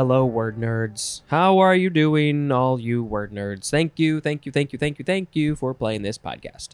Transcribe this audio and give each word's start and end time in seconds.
Hello, 0.00 0.24
word 0.24 0.56
nerds. 0.56 1.20
How 1.26 1.58
are 1.58 1.74
you 1.74 1.90
doing, 1.90 2.50
all 2.50 2.80
you 2.80 3.04
word 3.04 3.32
nerds? 3.32 3.68
Thank 3.68 3.98
you, 3.98 4.18
thank 4.18 4.46
you, 4.46 4.50
thank 4.50 4.72
you, 4.72 4.78
thank 4.78 4.98
you, 4.98 5.04
thank 5.04 5.36
you 5.36 5.54
for 5.54 5.74
playing 5.74 6.00
this 6.00 6.16
podcast. 6.16 6.70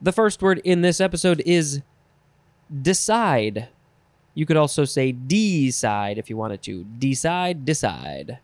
The 0.00 0.12
first 0.12 0.40
word 0.40 0.60
in 0.62 0.82
this 0.82 1.00
episode 1.00 1.42
is 1.44 1.82
decide. 2.70 3.66
You 4.34 4.46
could 4.46 4.56
also 4.56 4.84
say 4.84 5.10
decide 5.10 6.18
if 6.18 6.30
you 6.30 6.36
wanted 6.36 6.62
to. 6.62 6.84
Decide, 7.00 7.64
decide. 7.64 8.38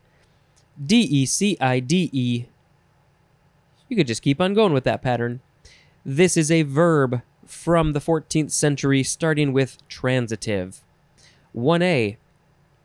D 0.84 1.02
E 1.02 1.26
C 1.26 1.56
I 1.60 1.78
D 1.78 2.10
E. 2.12 2.46
You 3.88 3.96
could 3.96 4.08
just 4.08 4.22
keep 4.22 4.40
on 4.40 4.52
going 4.52 4.72
with 4.72 4.82
that 4.82 5.00
pattern. 5.00 5.42
This 6.04 6.36
is 6.36 6.50
a 6.50 6.62
verb 6.62 7.22
from 7.48 7.92
the 7.92 8.00
14th 8.00 8.50
century, 8.50 9.02
starting 9.02 9.52
with 9.52 9.78
transitive. 9.88 10.82
1a. 11.54 12.16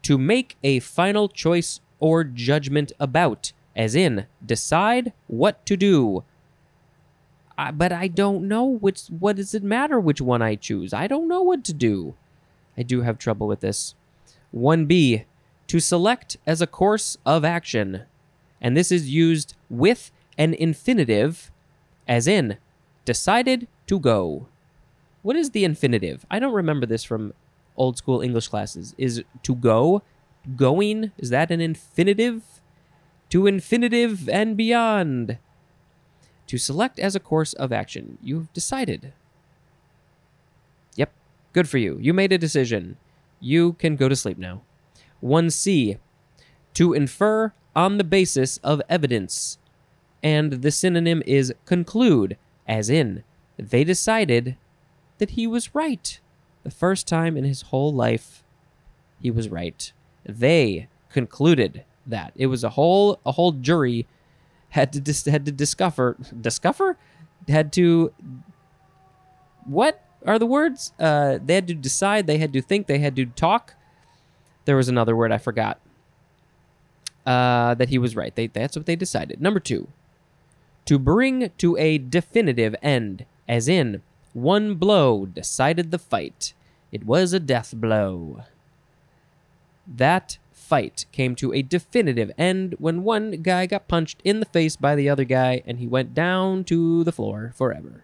To 0.03 0.17
make 0.17 0.57
a 0.63 0.79
final 0.79 1.27
choice 1.27 1.79
or 1.99 2.23
judgment 2.23 2.91
about, 2.99 3.51
as 3.75 3.95
in, 3.95 4.25
decide 4.43 5.13
what 5.27 5.65
to 5.65 5.77
do. 5.77 6.23
I, 7.57 7.71
but 7.71 7.91
I 7.91 8.07
don't 8.07 8.47
know 8.47 8.65
which. 8.65 9.03
What 9.07 9.35
does 9.35 9.53
it 9.53 9.63
matter 9.63 9.99
which 9.99 10.21
one 10.21 10.41
I 10.41 10.55
choose? 10.55 10.93
I 10.93 11.07
don't 11.07 11.27
know 11.27 11.43
what 11.43 11.63
to 11.65 11.73
do. 11.73 12.15
I 12.77 12.83
do 12.83 13.01
have 13.01 13.17
trouble 13.17 13.47
with 13.47 13.59
this. 13.59 13.93
1b. 14.55 15.25
To 15.67 15.79
select 15.79 16.37
as 16.47 16.61
a 16.61 16.67
course 16.67 17.17
of 17.25 17.45
action. 17.45 18.03
And 18.59 18.75
this 18.75 18.91
is 18.91 19.09
used 19.09 19.55
with 19.69 20.11
an 20.37 20.53
infinitive, 20.53 21.51
as 22.07 22.27
in, 22.27 22.57
decided 23.05 23.67
to 23.87 23.99
go. 23.99 24.47
What 25.21 25.35
is 25.35 25.51
the 25.51 25.63
infinitive? 25.63 26.25
I 26.31 26.39
don't 26.39 26.53
remember 26.53 26.85
this 26.85 27.03
from 27.03 27.33
old 27.77 27.97
school 27.97 28.21
English 28.21 28.47
classes. 28.47 28.95
Is 28.97 29.23
to 29.43 29.55
go, 29.55 30.01
going, 30.55 31.11
is 31.17 31.29
that 31.29 31.51
an 31.51 31.61
infinitive? 31.61 32.43
To 33.29 33.47
infinitive 33.47 34.27
and 34.27 34.57
beyond. 34.57 35.37
To 36.47 36.57
select 36.57 36.99
as 36.99 37.15
a 37.15 37.19
course 37.19 37.53
of 37.53 37.71
action. 37.71 38.17
You've 38.21 38.51
decided. 38.51 39.13
Yep, 40.95 41.13
good 41.53 41.69
for 41.69 41.77
you. 41.77 41.97
You 42.01 42.13
made 42.13 42.33
a 42.33 42.37
decision. 42.37 42.97
You 43.39 43.73
can 43.73 43.95
go 43.95 44.09
to 44.09 44.15
sleep 44.15 44.37
now. 44.37 44.63
1c. 45.23 45.97
To 46.73 46.93
infer 46.93 47.53
on 47.75 47.97
the 47.97 48.03
basis 48.03 48.57
of 48.57 48.81
evidence. 48.89 49.59
And 50.23 50.61
the 50.61 50.71
synonym 50.71 51.23
is 51.25 51.53
conclude, 51.65 52.37
as 52.67 52.89
in, 52.89 53.23
they 53.57 53.83
decided 53.83 54.57
that 55.21 55.31
he 55.31 55.45
was 55.45 55.75
right. 55.75 56.19
The 56.63 56.71
first 56.71 57.07
time 57.07 57.37
in 57.37 57.43
his 57.43 57.61
whole 57.61 57.93
life, 57.93 58.43
he 59.21 59.29
was 59.29 59.49
right. 59.49 59.93
They 60.25 60.87
concluded 61.13 61.85
that 62.07 62.33
it 62.35 62.47
was 62.47 62.63
a 62.63 62.71
whole 62.71 63.19
a 63.23 63.33
whole 63.33 63.51
jury 63.51 64.07
had 64.69 64.91
to 64.93 64.99
dis- 64.99 65.25
had 65.25 65.45
to 65.45 65.51
discover 65.51 66.17
discover 66.41 66.97
had 67.47 67.71
to 67.73 68.11
what 69.65 70.03
are 70.25 70.39
the 70.39 70.47
words? 70.47 70.91
Uh, 70.99 71.37
they 71.43 71.53
had 71.53 71.67
to 71.67 71.75
decide. 71.75 72.25
They 72.25 72.39
had 72.39 72.51
to 72.53 72.61
think. 72.61 72.87
They 72.87 72.97
had 72.97 73.15
to 73.17 73.27
talk. 73.27 73.75
There 74.65 74.75
was 74.75 74.89
another 74.89 75.15
word 75.15 75.31
I 75.31 75.37
forgot. 75.37 75.79
Uh, 77.27 77.75
that 77.75 77.89
he 77.89 77.99
was 77.99 78.15
right. 78.15 78.35
They, 78.35 78.47
that's 78.47 78.75
what 78.75 78.87
they 78.87 78.95
decided. 78.95 79.39
Number 79.39 79.59
two, 79.59 79.89
to 80.85 80.97
bring 80.97 81.51
to 81.59 81.77
a 81.77 81.99
definitive 81.99 82.75
end, 82.81 83.25
as 83.47 83.67
in 83.67 84.01
one 84.33 84.75
blow 84.75 85.25
decided 85.25 85.91
the 85.91 85.99
fight. 85.99 86.53
It 86.91 87.05
was 87.05 87.33
a 87.33 87.39
death 87.39 87.73
blow. 87.75 88.43
That 89.87 90.37
fight 90.51 91.05
came 91.11 91.35
to 91.35 91.53
a 91.53 91.61
definitive 91.61 92.31
end 92.37 92.75
when 92.79 93.03
one 93.03 93.31
guy 93.41 93.65
got 93.65 93.87
punched 93.87 94.21
in 94.23 94.39
the 94.39 94.45
face 94.45 94.75
by 94.75 94.95
the 94.95 95.09
other 95.09 95.25
guy 95.25 95.63
and 95.65 95.79
he 95.79 95.87
went 95.87 96.13
down 96.13 96.63
to 96.65 97.03
the 97.03 97.11
floor 97.11 97.51
forever. 97.55 98.03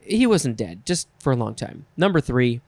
He 0.00 0.26
wasn't 0.26 0.56
dead, 0.56 0.86
just 0.86 1.08
for 1.18 1.32
a 1.32 1.36
long 1.36 1.54
time. 1.54 1.86
Number 1.96 2.20
three, 2.20 2.60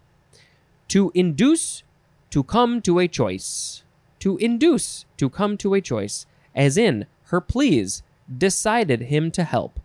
to 0.89 1.13
induce 1.15 1.83
to 2.31 2.43
come 2.43 2.81
to 2.83 2.99
a 2.99 3.09
choice. 3.09 3.83
To 4.21 4.37
induce 4.39 5.07
to 5.17 5.29
come 5.29 5.57
to 5.59 5.75
a 5.75 5.81
choice, 5.81 6.27
as 6.55 6.77
in 6.77 7.07
her 7.25 7.41
pleas 7.41 8.03
decided 8.37 9.03
him 9.03 9.31
to 9.33 9.45
help. 9.45 9.81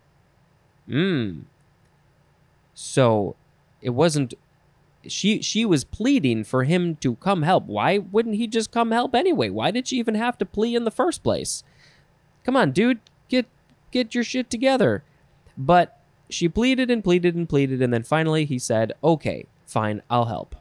Hmm. 0.86 1.42
So 2.74 3.36
it 3.80 3.90
wasn't 3.90 4.34
she 5.06 5.42
she 5.42 5.64
was 5.64 5.84
pleading 5.84 6.44
for 6.44 6.64
him 6.64 6.96
to 6.96 7.16
come 7.16 7.42
help. 7.42 7.66
Why 7.66 7.98
wouldn't 7.98 8.36
he 8.36 8.46
just 8.46 8.70
come 8.70 8.90
help 8.90 9.14
anyway? 9.14 9.50
Why 9.50 9.70
did 9.70 9.88
she 9.88 9.98
even 9.98 10.14
have 10.14 10.38
to 10.38 10.46
plea 10.46 10.74
in 10.74 10.84
the 10.84 10.90
first 10.90 11.22
place? 11.22 11.62
Come 12.44 12.56
on, 12.56 12.72
dude, 12.72 13.00
get 13.28 13.46
get 13.90 14.14
your 14.14 14.24
shit 14.24 14.50
together. 14.50 15.04
But 15.56 16.00
she 16.28 16.48
pleaded 16.48 16.90
and 16.90 17.04
pleaded 17.04 17.34
and 17.34 17.48
pleaded 17.48 17.80
and 17.80 17.92
then 17.92 18.02
finally 18.02 18.44
he 18.44 18.58
said, 18.58 18.92
"Okay, 19.02 19.46
fine, 19.66 20.02
I'll 20.10 20.26
help." 20.26 20.56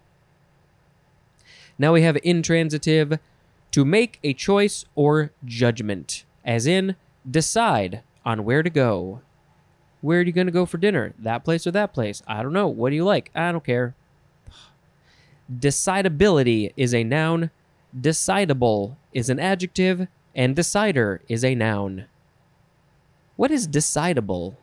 Now 1.79 1.93
we 1.93 2.03
have 2.03 2.17
intransitive 2.23 3.17
to 3.71 3.85
make 3.85 4.19
a 4.23 4.33
choice 4.33 4.85
or 4.93 5.31
judgment, 5.43 6.25
as 6.45 6.67
in 6.67 6.95
decide 7.29 8.03
on 8.23 8.45
where 8.45 8.61
to 8.61 8.69
go. 8.69 9.21
Where 10.03 10.19
are 10.19 10.23
you 10.23 10.33
going 10.33 10.47
to 10.47 10.51
go 10.51 10.65
for 10.65 10.77
dinner? 10.77 11.13
That 11.17 11.45
place 11.45 11.65
or 11.65 11.71
that 11.71 11.93
place? 11.93 12.21
I 12.27 12.43
don't 12.43 12.51
know. 12.51 12.67
What 12.67 12.89
do 12.89 12.97
you 12.97 13.05
like? 13.05 13.31
I 13.33 13.53
don't 13.53 13.63
care. 13.63 13.95
Decidability 15.49 16.73
is 16.75 16.93
a 16.93 17.05
noun, 17.05 17.51
decidable 17.97 18.97
is 19.13 19.29
an 19.29 19.39
adjective, 19.39 20.09
and 20.35 20.57
decider 20.57 21.21
is 21.29 21.45
a 21.45 21.55
noun. 21.55 22.07
What 23.37 23.49
is 23.49 23.65
decidable? 23.65 24.57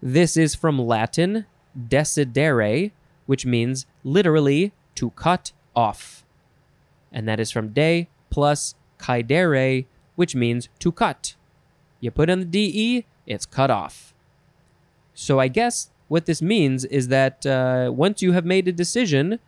This 0.00 0.38
is 0.38 0.54
from 0.54 0.78
Latin 0.78 1.44
decidere, 1.78 2.92
which 3.26 3.44
means 3.44 3.84
literally 4.04 4.72
to 4.94 5.10
cut 5.10 5.52
off. 5.76 6.24
And 7.12 7.28
that 7.28 7.40
is 7.40 7.50
from 7.50 7.74
de 7.74 8.08
plus 8.30 8.74
caedere, 8.98 9.84
which 10.16 10.34
means 10.34 10.70
to 10.78 10.92
cut. 10.92 11.34
You 12.00 12.10
put 12.10 12.30
in 12.30 12.38
the 12.38 12.46
de, 12.46 13.04
it's 13.28 13.46
cut 13.46 13.70
off. 13.70 14.14
So 15.14 15.38
I 15.38 15.48
guess 15.48 15.90
what 16.08 16.26
this 16.26 16.42
means 16.42 16.84
is 16.86 17.08
that 17.08 17.46
uh, 17.46 17.92
once 17.94 18.22
you 18.22 18.32
have 18.32 18.44
made 18.44 18.66
a 18.66 18.72
decision, 18.72 19.38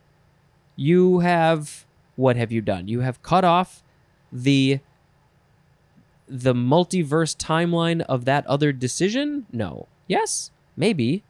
you 0.76 1.20
have 1.20 1.86
what 2.16 2.36
have 2.36 2.52
you 2.52 2.60
done? 2.60 2.86
You 2.86 3.00
have 3.00 3.22
cut 3.22 3.44
off 3.44 3.82
the 4.30 4.80
the 6.28 6.54
multiverse 6.54 7.34
timeline 7.36 8.02
of 8.02 8.24
that 8.26 8.46
other 8.46 8.72
decision? 8.72 9.46
No. 9.50 9.88
Yes? 10.06 10.52
Maybe. 10.76 11.24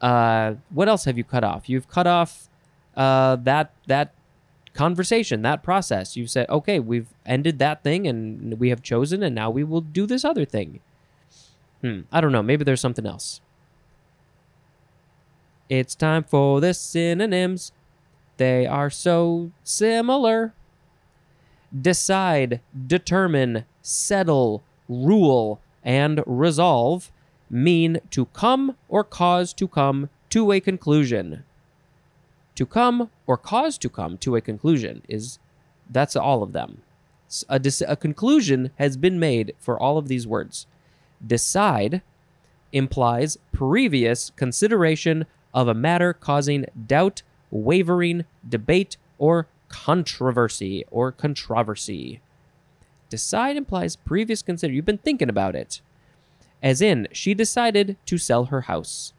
Uh, 0.00 0.54
what 0.70 0.88
else 0.88 1.04
have 1.04 1.18
you 1.18 1.24
cut 1.24 1.42
off? 1.42 1.68
You've 1.68 1.88
cut 1.88 2.06
off 2.06 2.48
uh, 2.96 3.36
that 3.36 3.72
that 3.86 4.14
conversation, 4.74 5.42
that 5.42 5.62
process. 5.62 6.16
You've 6.16 6.30
said, 6.30 6.48
okay, 6.48 6.78
we've 6.78 7.08
ended 7.26 7.58
that 7.58 7.82
thing 7.82 8.06
and 8.06 8.58
we 8.60 8.68
have 8.68 8.82
chosen, 8.82 9.22
and 9.22 9.34
now 9.34 9.50
we 9.50 9.64
will 9.64 9.80
do 9.80 10.06
this 10.06 10.24
other 10.24 10.44
thing. 10.44 10.80
Hmm. 11.82 12.00
I 12.12 12.20
don't 12.20 12.32
know. 12.32 12.42
Maybe 12.42 12.64
there's 12.64 12.80
something 12.80 13.06
else. 13.06 13.40
It's 15.68 15.94
time 15.94 16.24
for 16.24 16.60
the 16.60 16.74
synonyms. 16.74 17.72
They 18.36 18.66
are 18.66 18.90
so 18.90 19.52
similar. 19.62 20.52
Decide, 21.78 22.60
determine, 22.86 23.64
settle, 23.80 24.62
rule, 24.88 25.60
and 25.84 26.22
resolve 26.26 27.12
mean 27.48 28.00
to 28.10 28.26
come 28.26 28.76
or 28.88 29.04
cause 29.04 29.52
to 29.54 29.68
come 29.68 30.08
to 30.30 30.52
a 30.52 30.60
conclusion. 30.60 31.44
To 32.56 32.66
come 32.66 33.10
or 33.26 33.36
cause 33.36 33.78
to 33.78 33.88
come 33.88 34.18
to 34.18 34.36
a 34.36 34.40
conclusion 34.40 35.02
is 35.08 35.38
that's 35.88 36.16
all 36.16 36.42
of 36.42 36.52
them. 36.52 36.82
A, 37.48 37.60
a 37.86 37.96
conclusion 37.96 38.70
has 38.76 38.96
been 38.96 39.20
made 39.20 39.54
for 39.58 39.78
all 39.78 39.98
of 39.98 40.08
these 40.08 40.26
words. 40.26 40.66
Decide 41.24 42.02
implies 42.72 43.38
previous 43.52 44.30
consideration 44.36 45.26
of 45.52 45.68
a 45.68 45.74
matter 45.74 46.12
causing 46.12 46.66
doubt, 46.86 47.22
wavering, 47.50 48.24
debate, 48.48 48.96
or 49.18 49.48
controversy 49.68 50.84
or 50.90 51.12
controversy. 51.12 52.20
Decide 53.08 53.56
implies 53.56 53.96
previous 53.96 54.42
consider. 54.42 54.72
You've 54.72 54.84
been 54.84 54.98
thinking 54.98 55.28
about 55.28 55.56
it. 55.56 55.80
As 56.62 56.80
in, 56.80 57.08
she 57.12 57.34
decided 57.34 57.96
to 58.06 58.18
sell 58.18 58.46
her 58.46 58.62
house. 58.62 59.12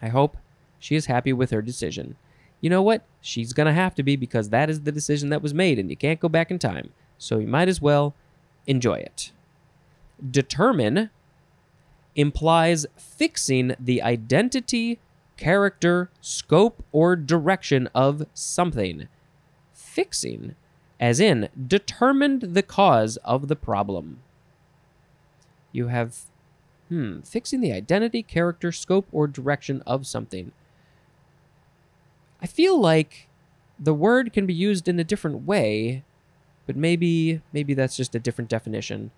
I 0.00 0.08
hope 0.08 0.36
she 0.78 0.94
is 0.94 1.06
happy 1.06 1.32
with 1.32 1.50
her 1.50 1.62
decision. 1.62 2.16
You 2.60 2.70
know 2.70 2.82
what? 2.82 3.04
She's 3.20 3.52
going 3.52 3.66
to 3.66 3.72
have 3.72 3.94
to 3.96 4.02
be 4.02 4.16
because 4.16 4.50
that 4.50 4.70
is 4.70 4.82
the 4.82 4.92
decision 4.92 5.30
that 5.30 5.42
was 5.42 5.54
made 5.54 5.78
and 5.78 5.90
you 5.90 5.96
can't 5.96 6.20
go 6.20 6.28
back 6.28 6.50
in 6.50 6.58
time. 6.58 6.90
So 7.18 7.38
you 7.38 7.46
might 7.46 7.68
as 7.68 7.82
well 7.82 8.14
enjoy 8.66 8.94
it. 8.94 9.32
Determine 10.30 11.10
implies 12.16 12.86
fixing 12.96 13.76
the 13.78 14.02
identity, 14.02 14.98
character, 15.36 16.10
scope, 16.20 16.84
or 16.90 17.14
direction 17.14 17.88
of 17.94 18.26
something. 18.34 19.08
Fixing, 19.72 20.56
as 20.98 21.20
in 21.20 21.48
determined 21.66 22.42
the 22.42 22.62
cause 22.62 23.16
of 23.18 23.48
the 23.48 23.56
problem. 23.56 24.20
You 25.70 25.88
have, 25.88 26.16
hmm, 26.88 27.20
fixing 27.20 27.60
the 27.60 27.72
identity, 27.72 28.22
character, 28.22 28.72
scope, 28.72 29.06
or 29.12 29.28
direction 29.28 29.82
of 29.86 30.06
something. 30.06 30.52
I 32.40 32.46
feel 32.46 32.80
like 32.80 33.28
the 33.78 33.94
word 33.94 34.32
can 34.32 34.46
be 34.46 34.54
used 34.54 34.88
in 34.88 34.98
a 34.98 35.04
different 35.04 35.46
way, 35.46 36.02
but 36.66 36.76
maybe 36.76 37.40
maybe 37.52 37.74
that's 37.74 37.96
just 37.96 38.14
a 38.14 38.20
different 38.20 38.50
definition. 38.50 39.10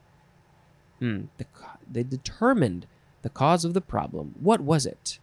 Hmm, 1.01 1.23
the, 1.39 1.47
they 1.91 2.03
determined 2.03 2.87
the 3.23 3.29
cause 3.29 3.65
of 3.65 3.75
the 3.75 3.81
problem. 3.81 4.35
What 4.41 4.61
was 4.61 4.87
it? 4.87 5.19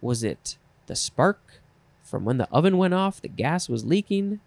Was 0.00 0.24
it 0.24 0.56
the 0.86 0.96
spark 0.96 1.60
from 2.02 2.24
when 2.24 2.38
the 2.38 2.48
oven 2.50 2.76
went 2.76 2.94
off? 2.94 3.22
The 3.22 3.28
gas 3.28 3.68
was 3.68 3.84
leaking? 3.84 4.40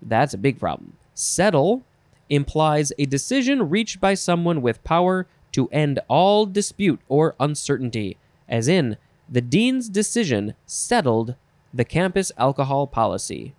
That's 0.00 0.34
a 0.34 0.38
big 0.38 0.58
problem. 0.58 0.94
Settle 1.14 1.82
implies 2.28 2.92
a 2.98 3.06
decision 3.06 3.70
reached 3.70 4.00
by 4.00 4.14
someone 4.14 4.62
with 4.62 4.84
power 4.84 5.26
to 5.52 5.68
end 5.68 6.00
all 6.08 6.46
dispute 6.46 7.00
or 7.08 7.34
uncertainty, 7.38 8.16
as 8.48 8.68
in, 8.68 8.96
the 9.28 9.40
dean's 9.40 9.88
decision 9.88 10.54
settled 10.66 11.36
the 11.72 11.84
campus 11.84 12.32
alcohol 12.36 12.86
policy. 12.86 13.54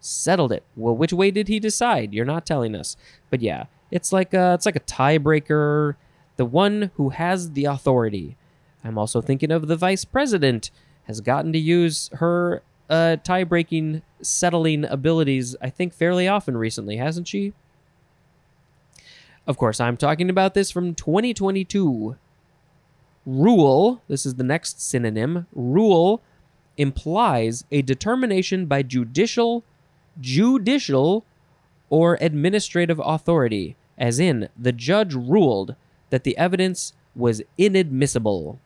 Settled 0.00 0.52
it. 0.52 0.64
Well, 0.76 0.96
which 0.96 1.12
way 1.12 1.30
did 1.30 1.48
he 1.48 1.60
decide? 1.60 2.12
You're 2.12 2.24
not 2.24 2.46
telling 2.46 2.74
us. 2.74 2.96
But 3.28 3.42
yeah, 3.42 3.66
it's 3.90 4.12
like 4.12 4.34
a, 4.34 4.54
it's 4.54 4.66
like 4.66 4.76
a 4.76 4.80
tiebreaker. 4.80 5.96
The 6.36 6.44
one 6.44 6.90
who 6.94 7.10
has 7.10 7.52
the 7.52 7.66
authority. 7.66 8.36
I'm 8.82 8.96
also 8.96 9.20
thinking 9.20 9.50
of 9.50 9.66
the 9.66 9.76
vice 9.76 10.04
president 10.04 10.70
has 11.04 11.20
gotten 11.20 11.52
to 11.52 11.58
use 11.58 12.08
her 12.14 12.62
uh, 12.88 13.16
tie-breaking 13.16 14.02
settling 14.22 14.84
abilities. 14.84 15.56
I 15.60 15.70
think 15.70 15.92
fairly 15.92 16.26
often 16.26 16.56
recently, 16.56 16.96
hasn't 16.96 17.28
she? 17.28 17.52
Of 19.46 19.56
course, 19.56 19.80
I'm 19.80 19.96
talking 19.96 20.30
about 20.30 20.54
this 20.54 20.70
from 20.70 20.94
2022. 20.94 22.16
Rule, 23.26 24.02
this 24.08 24.24
is 24.24 24.36
the 24.36 24.44
next 24.44 24.80
synonym. 24.80 25.46
Rule 25.52 26.22
implies 26.76 27.64
a 27.70 27.82
determination 27.82 28.66
by 28.66 28.82
judicial, 28.82 29.64
judicial, 30.20 31.24
or 31.90 32.16
administrative 32.20 33.00
authority, 33.04 33.76
as 34.00 34.18
in 34.18 34.48
the 34.58 34.72
judge 34.72 35.14
ruled 35.14 35.76
that 36.08 36.24
the 36.24 36.36
evidence 36.38 36.94
was 37.14 37.42
inadmissible. 37.58 38.58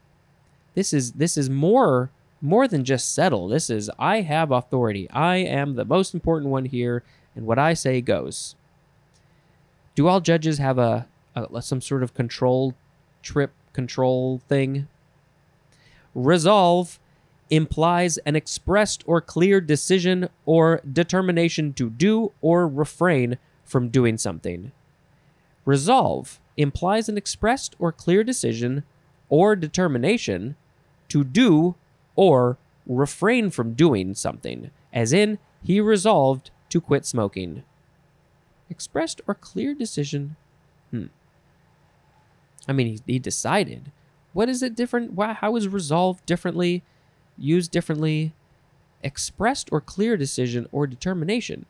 This 0.74 0.92
is 0.92 1.12
this 1.12 1.36
is 1.36 1.50
more 1.50 2.10
more 2.40 2.68
than 2.68 2.84
just 2.84 3.14
settle. 3.14 3.48
This 3.48 3.68
is 3.68 3.90
I 3.98 4.20
have 4.20 4.50
authority. 4.50 5.10
I 5.10 5.36
am 5.36 5.74
the 5.74 5.84
most 5.84 6.14
important 6.14 6.50
one 6.50 6.66
here, 6.66 7.02
and 7.34 7.46
what 7.46 7.58
I 7.58 7.74
say 7.74 8.00
goes. 8.00 8.54
Do 9.94 10.08
all 10.08 10.20
judges 10.20 10.58
have 10.58 10.78
a, 10.78 11.06
a 11.34 11.60
some 11.62 11.80
sort 11.80 12.02
of 12.02 12.14
control 12.14 12.74
trip 13.22 13.52
control 13.72 14.40
thing? 14.48 14.88
Resolve 16.14 17.00
implies 17.50 18.18
an 18.18 18.36
expressed 18.36 19.02
or 19.06 19.20
clear 19.20 19.60
decision 19.60 20.28
or 20.46 20.80
determination 20.90 21.72
to 21.74 21.90
do 21.90 22.32
or 22.40 22.68
refrain 22.68 23.38
from 23.64 23.88
doing 23.88 24.16
something. 24.16 24.72
Resolve 25.64 26.40
implies 26.56 27.08
an 27.08 27.16
expressed 27.16 27.74
or 27.78 27.92
clear 27.92 28.22
decision 28.22 28.84
or 29.28 29.56
determination 29.56 30.56
to 31.08 31.24
do 31.24 31.74
or 32.16 32.58
refrain 32.86 33.50
from 33.50 33.74
doing 33.74 34.14
something, 34.14 34.70
as 34.92 35.12
in, 35.12 35.38
he 35.62 35.80
resolved 35.80 36.50
to 36.68 36.80
quit 36.80 37.06
smoking. 37.06 37.64
Expressed 38.68 39.20
or 39.26 39.34
clear 39.34 39.74
decision? 39.74 40.36
Hmm. 40.90 41.06
I 42.68 42.72
mean, 42.72 42.86
he, 42.86 43.00
he 43.06 43.18
decided. 43.18 43.90
What 44.32 44.48
is 44.48 44.62
it 44.62 44.74
different? 44.74 45.12
Why, 45.12 45.32
how 45.32 45.56
is 45.56 45.68
resolved 45.68 46.26
differently? 46.26 46.82
used 47.36 47.70
differently, 47.70 48.32
expressed 49.02 49.68
or 49.72 49.80
clear 49.80 50.16
decision 50.16 50.68
or 50.72 50.86
determination. 50.86 51.66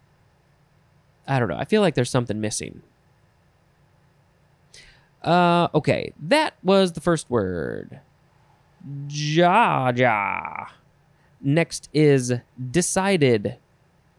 I 1.27 1.39
don't 1.39 1.49
know. 1.49 1.57
I 1.57 1.65
feel 1.65 1.81
like 1.81 1.95
there's 1.95 2.11
something 2.11 2.41
missing. 2.41 2.83
Uh, 5.25 5.69
okay, 5.75 6.13
that 6.21 6.55
was 6.63 6.93
the 6.93 7.01
first 7.01 7.29
word. 7.31 8.01
Ja 9.09 9.91
ja. 9.97 10.67
Next 11.41 11.89
is 11.93 12.35
decided. 12.71 13.57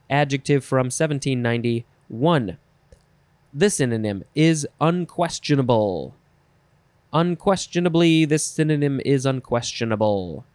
Adjective 0.10 0.64
from 0.66 0.88
1791. 0.88 2.58
The 3.54 3.70
synonym 3.70 4.24
is 4.36 4.68
unquestionable. 4.82 6.16
Unquestionably, 7.14 8.26
this 8.26 8.44
synonym 8.44 9.00
is 9.06 9.26
unquestionable 9.26 10.46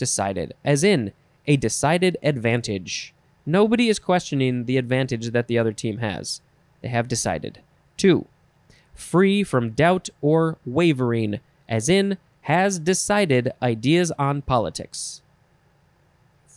decided, 0.00 0.54
as 0.64 0.82
in 0.82 1.12
a 1.46 1.56
decided 1.56 2.16
advantage. 2.22 3.14
Nobody 3.46 3.88
is 3.88 4.00
questioning 4.00 4.64
the 4.64 4.78
advantage 4.78 5.30
that 5.30 5.46
the 5.46 5.58
other 5.58 5.72
team 5.72 5.98
has. 5.98 6.40
They 6.80 6.88
have 6.88 7.06
decided. 7.06 7.60
Two, 7.96 8.26
free 9.00 9.42
from 9.42 9.70
doubt 9.70 10.08
or 10.20 10.58
wavering, 10.64 11.40
as 11.68 11.88
in 11.88 12.18
has 12.42 12.78
decided 12.78 13.52
ideas 13.62 14.12
on 14.18 14.42
politics. 14.42 15.22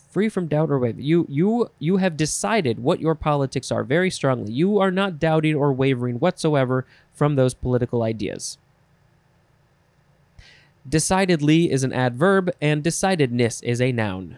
Free 0.10 0.30
from 0.30 0.48
doubt 0.48 0.70
or 0.70 0.78
wavering. 0.78 1.06
You 1.06 1.26
you 1.30 1.72
you 1.80 1.98
have 1.98 2.16
decided 2.16 2.80
what 2.80 3.00
your 3.00 3.16
politics 3.16 3.72
are 3.72 3.84
very 3.84 4.12
strongly. 4.12 4.54
You 4.54 4.80
are 4.80 4.92
not 4.92 5.20
doubting 5.20 5.56
or 5.56 5.74
wavering 5.74 6.20
whatsoever 6.20 6.86
from 7.14 7.36
those 7.36 7.54
political 7.54 8.04
ideas. 8.04 8.58
Decidedly 10.88 11.72
is 11.72 11.84
an 11.84 11.94
adverb, 11.94 12.52
and 12.62 12.84
decidedness 12.84 13.64
is 13.64 13.82
a 13.82 13.92
noun. 13.92 14.38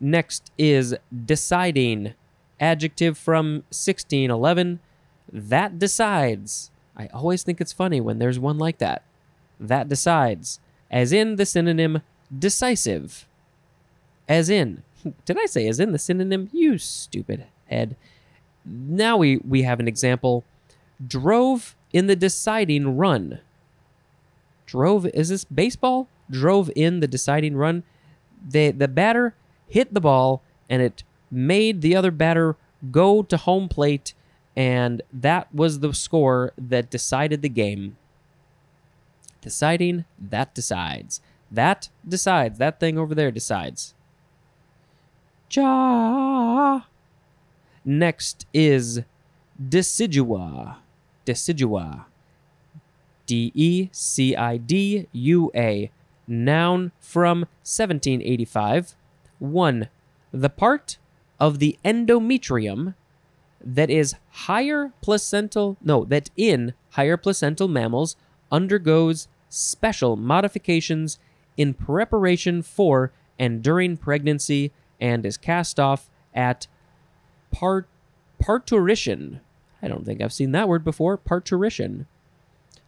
Next 0.00 0.50
is 0.58 0.96
deciding. 1.24 2.14
Adjective 2.60 3.18
from 3.18 3.64
1611. 3.70 4.80
That 5.32 5.78
decides. 5.78 6.70
I 6.96 7.08
always 7.08 7.42
think 7.42 7.60
it's 7.60 7.72
funny 7.72 8.00
when 8.00 8.18
there's 8.18 8.38
one 8.38 8.58
like 8.58 8.78
that. 8.78 9.02
That 9.60 9.88
decides. 9.88 10.60
As 10.90 11.12
in 11.12 11.36
the 11.36 11.46
synonym 11.46 12.02
decisive. 12.36 13.26
As 14.28 14.48
in. 14.48 14.82
Did 15.24 15.38
I 15.38 15.46
say 15.46 15.68
as 15.68 15.80
in 15.80 15.92
the 15.92 15.98
synonym? 15.98 16.48
You 16.52 16.78
stupid 16.78 17.46
head. 17.66 17.96
Now 18.64 19.16
we, 19.16 19.38
we 19.38 19.62
have 19.62 19.80
an 19.80 19.88
example. 19.88 20.44
Drove 21.06 21.76
in 21.92 22.06
the 22.06 22.16
deciding 22.16 22.96
run. 22.96 23.40
Drove, 24.66 25.06
is 25.06 25.28
this 25.28 25.44
baseball? 25.44 26.08
Drove 26.30 26.70
in 26.74 27.00
the 27.00 27.06
deciding 27.06 27.56
run. 27.56 27.84
The, 28.48 28.70
the 28.70 28.88
batter 28.88 29.34
hit 29.68 29.94
the 29.94 30.00
ball 30.00 30.42
and 30.68 30.82
it 30.82 31.04
made 31.36 31.82
the 31.82 31.94
other 31.94 32.10
batter 32.10 32.56
go 32.90 33.22
to 33.22 33.36
home 33.36 33.68
plate, 33.68 34.14
and 34.56 35.02
that 35.12 35.54
was 35.54 35.80
the 35.80 35.92
score 35.92 36.52
that 36.56 36.90
decided 36.90 37.42
the 37.42 37.48
game. 37.48 37.96
Deciding, 39.40 40.04
that 40.18 40.54
decides. 40.54 41.20
That 41.50 41.90
decides. 42.06 42.58
That 42.58 42.80
thing 42.80 42.98
over 42.98 43.14
there 43.14 43.30
decides. 43.30 43.94
Ja. 45.50 46.82
Next 47.84 48.46
is 48.52 49.02
decidua 49.62 50.76
decidua. 51.26 52.06
D 53.26 53.52
E 53.54 53.90
C 53.92 54.34
I 54.34 54.56
D 54.56 55.08
U 55.12 55.50
A. 55.54 55.90
Noun 56.26 56.92
from 57.00 57.40
1785. 57.62 58.96
1. 59.38 59.88
The 60.32 60.48
part 60.48 60.96
of 61.38 61.58
the 61.58 61.78
endometrium 61.84 62.94
that 63.60 63.90
is 63.90 64.14
higher 64.30 64.92
placental, 65.00 65.76
no, 65.82 66.04
that 66.04 66.30
in 66.36 66.74
higher 66.90 67.16
placental 67.16 67.68
mammals 67.68 68.16
undergoes 68.50 69.28
special 69.48 70.16
modifications 70.16 71.18
in 71.56 71.74
preparation 71.74 72.62
for 72.62 73.12
and 73.38 73.62
during 73.62 73.96
pregnancy 73.96 74.72
and 75.00 75.26
is 75.26 75.36
cast 75.36 75.78
off 75.78 76.08
at 76.34 76.66
part 77.50 77.88
parturition 78.38 79.40
I 79.82 79.88
don't 79.88 80.04
think 80.04 80.20
I've 80.20 80.32
seen 80.32 80.52
that 80.52 80.68
word 80.68 80.84
before. 80.84 81.16
Parturition. 81.16 82.06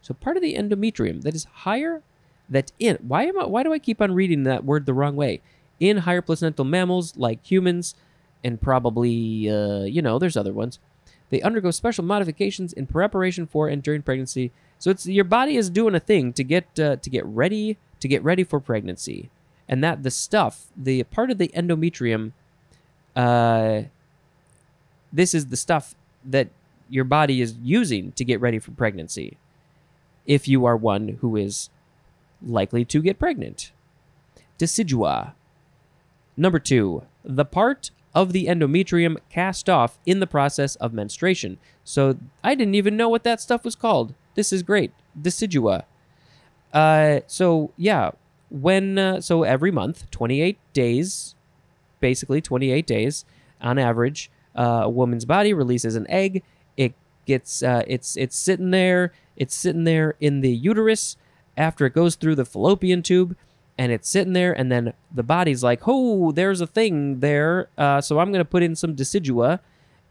So 0.01 0.13
part 0.13 0.37
of 0.37 0.43
the 0.43 0.55
endometrium 0.55 1.21
that 1.21 1.35
is 1.35 1.45
higher 1.45 2.01
that 2.49 2.71
in 2.79 2.97
why 2.97 3.25
am 3.25 3.39
I 3.39 3.45
why 3.45 3.63
do 3.63 3.71
I 3.71 3.79
keep 3.79 4.01
on 4.01 4.13
reading 4.13 4.43
that 4.43 4.65
word 4.65 4.85
the 4.85 4.93
wrong 4.93 5.15
way? 5.15 5.41
In 5.79 5.97
higher 5.97 6.21
placental 6.21 6.65
mammals 6.65 7.15
like 7.15 7.45
humans 7.49 7.95
and 8.43 8.61
probably 8.61 9.49
uh, 9.49 9.83
you 9.83 10.01
know 10.01 10.19
there's 10.19 10.37
other 10.37 10.53
ones 10.53 10.79
They 11.29 11.41
undergo 11.41 11.71
special 11.71 12.03
modifications 12.03 12.73
in 12.73 12.87
preparation 12.87 13.45
for 13.45 13.67
and 13.67 13.83
during 13.83 14.01
pregnancy. 14.01 14.51
So 14.79 14.89
it's 14.91 15.05
your 15.05 15.25
body 15.25 15.57
is 15.57 15.69
doing 15.69 15.95
a 15.95 15.99
thing 15.99 16.33
to 16.33 16.43
get 16.43 16.79
uh, 16.79 16.95
to 16.97 17.09
get 17.09 17.25
ready 17.25 17.77
to 17.99 18.07
get 18.07 18.23
ready 18.23 18.43
for 18.43 18.59
pregnancy, 18.59 19.29
and 19.67 19.83
that 19.83 20.03
the 20.03 20.11
stuff, 20.11 20.67
the 20.75 21.03
part 21.03 21.29
of 21.29 21.37
the 21.37 21.49
endometrium, 21.49 22.31
uh, 23.15 23.83
this 25.11 25.33
is 25.33 25.47
the 25.47 25.57
stuff 25.57 25.95
that 26.25 26.49
your 26.89 27.03
body 27.03 27.41
is 27.41 27.55
using 27.61 28.11
to 28.13 28.25
get 28.25 28.41
ready 28.41 28.57
for 28.57 28.71
pregnancy. 28.71 29.37
If 30.25 30.47
you 30.47 30.65
are 30.65 30.77
one 30.77 31.19
who 31.21 31.35
is 31.35 31.69
likely 32.41 32.85
to 32.85 33.01
get 33.01 33.19
pregnant, 33.19 33.71
decidua. 34.57 35.33
Number 36.37 36.59
two, 36.59 37.03
the 37.23 37.45
part 37.45 37.91
of 38.13 38.33
the 38.33 38.47
endometrium 38.47 39.17
cast 39.29 39.69
off 39.69 39.99
in 40.05 40.19
the 40.19 40.27
process 40.27 40.75
of 40.77 40.93
menstruation. 40.93 41.57
So 41.83 42.17
I 42.43 42.55
didn't 42.55 42.75
even 42.75 42.97
know 42.97 43.09
what 43.09 43.23
that 43.23 43.39
stuff 43.39 43.63
was 43.63 43.75
called. 43.75 44.13
This 44.35 44.51
is 44.51 44.63
great. 44.63 44.91
Decidua. 45.19 45.83
Uh, 46.73 47.19
so 47.27 47.71
yeah, 47.77 48.11
when 48.49 48.97
uh, 48.97 49.21
so 49.21 49.43
every 49.43 49.71
month, 49.71 50.09
28 50.11 50.57
days, 50.73 51.35
basically 51.99 52.41
28 52.41 52.85
days 52.85 53.25
on 53.61 53.77
average, 53.77 54.31
uh, 54.55 54.81
a 54.83 54.89
woman's 54.89 55.25
body 55.25 55.53
releases 55.53 55.95
an 55.95 56.09
egg. 56.09 56.43
It 56.77 56.93
gets 57.25 57.61
uh, 57.63 57.83
it's 57.87 58.17
it's 58.17 58.35
sitting 58.35 58.71
there. 58.71 59.13
It's 59.35 59.55
sitting 59.55 59.83
there 59.83 60.15
in 60.19 60.41
the 60.41 60.51
uterus 60.51 61.15
after 61.55 61.85
it 61.85 61.93
goes 61.93 62.15
through 62.15 62.35
the 62.35 62.45
fallopian 62.45 63.01
tube 63.01 63.35
and 63.79 63.93
it's 63.93 64.09
sitting 64.09 64.33
there 64.33 64.51
and 64.51 64.69
then 64.69 64.93
the 65.09 65.23
body's 65.23 65.63
like 65.63 65.81
oh 65.87 66.33
there's 66.33 66.59
a 66.59 66.67
thing 66.67 67.21
there 67.21 67.69
uh, 67.77 68.01
so 68.01 68.19
i'm 68.19 68.31
going 68.31 68.43
to 68.43 68.49
put 68.49 68.61
in 68.61 68.75
some 68.75 68.93
decidua 68.95 69.59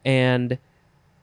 and 0.04 0.58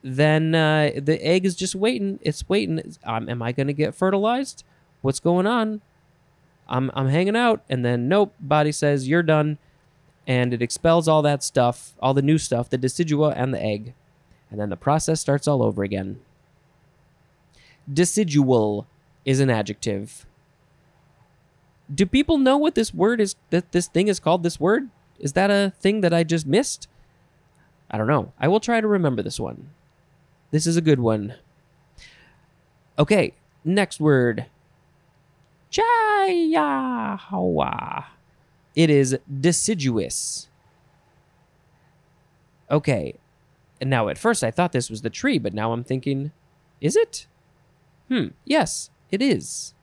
then 0.03 0.53
uh, 0.53 0.91
the 0.95 1.17
egg 1.25 1.43
is 1.43 1.55
just 1.55 1.73
waiting 1.73 2.19
it's 2.21 2.47
waiting 2.47 2.95
um, 3.03 3.27
am 3.27 3.41
i 3.41 3.51
going 3.51 3.67
to 3.67 3.73
get 3.73 3.95
fertilized? 3.95 4.63
What's 5.01 5.19
going 5.19 5.45
on? 5.45 5.81
I'm, 6.67 6.89
I'm 6.95 7.09
hanging 7.09 7.35
out 7.35 7.63
and 7.69 7.83
then 7.83 8.07
nope 8.07 8.33
body 8.39 8.71
says 8.71 9.07
you're 9.07 9.23
done 9.23 9.57
and 10.27 10.53
it 10.53 10.61
expels 10.61 11.07
all 11.07 11.21
that 11.23 11.43
stuff 11.43 11.93
all 11.99 12.13
the 12.13 12.21
new 12.21 12.37
stuff 12.37 12.69
the 12.69 12.77
decidua 12.77 13.33
and 13.35 13.53
the 13.53 13.61
egg 13.61 13.93
and 14.51 14.59
then 14.59 14.69
the 14.69 14.77
process 14.77 15.19
starts 15.19 15.47
all 15.47 15.61
over 15.63 15.83
again. 15.83 16.19
Decidual 17.91 18.85
is 19.25 19.39
an 19.39 19.49
adjective 19.49 20.25
do 21.93 22.05
people 22.05 22.37
know 22.37 22.57
what 22.57 22.75
this 22.75 22.93
word 22.93 23.21
is 23.21 23.35
that 23.49 23.71
this 23.71 23.87
thing 23.87 24.07
is 24.07 24.19
called 24.19 24.43
this 24.43 24.59
word? 24.59 24.89
Is 25.19 25.33
that 25.33 25.51
a 25.51 25.73
thing 25.79 26.01
that 26.01 26.13
i 26.13 26.23
just 26.23 26.45
missed? 26.45 26.87
I 27.89 27.97
don't 27.97 28.07
know. 28.07 28.33
I 28.39 28.47
will 28.47 28.59
try 28.59 28.81
to 28.81 28.87
remember 28.87 29.21
this 29.21 29.39
one. 29.39 29.69
This 30.51 30.65
is 30.67 30.77
a 30.77 30.81
good 30.81 30.99
one. 30.99 31.35
Okay 32.97 33.33
next 33.65 33.99
word. 33.99 34.45
Chayahawa 35.71 36.85
it 38.75 38.89
is 38.89 39.17
deciduous. 39.39 40.47
Okay 42.69 43.15
and 43.81 43.89
now 43.89 44.07
at 44.07 44.17
first 44.17 44.43
i 44.43 44.51
thought 44.51 44.71
this 44.71 44.89
was 44.89 45.01
the 45.01 45.09
tree 45.09 45.37
but 45.37 45.53
now 45.53 45.73
i'm 45.73 45.83
thinking 45.83 46.31
is 46.79 46.95
it? 46.95 47.27
Hmm 48.07 48.27
yes 48.45 48.89
it 49.11 49.21
is. 49.21 49.73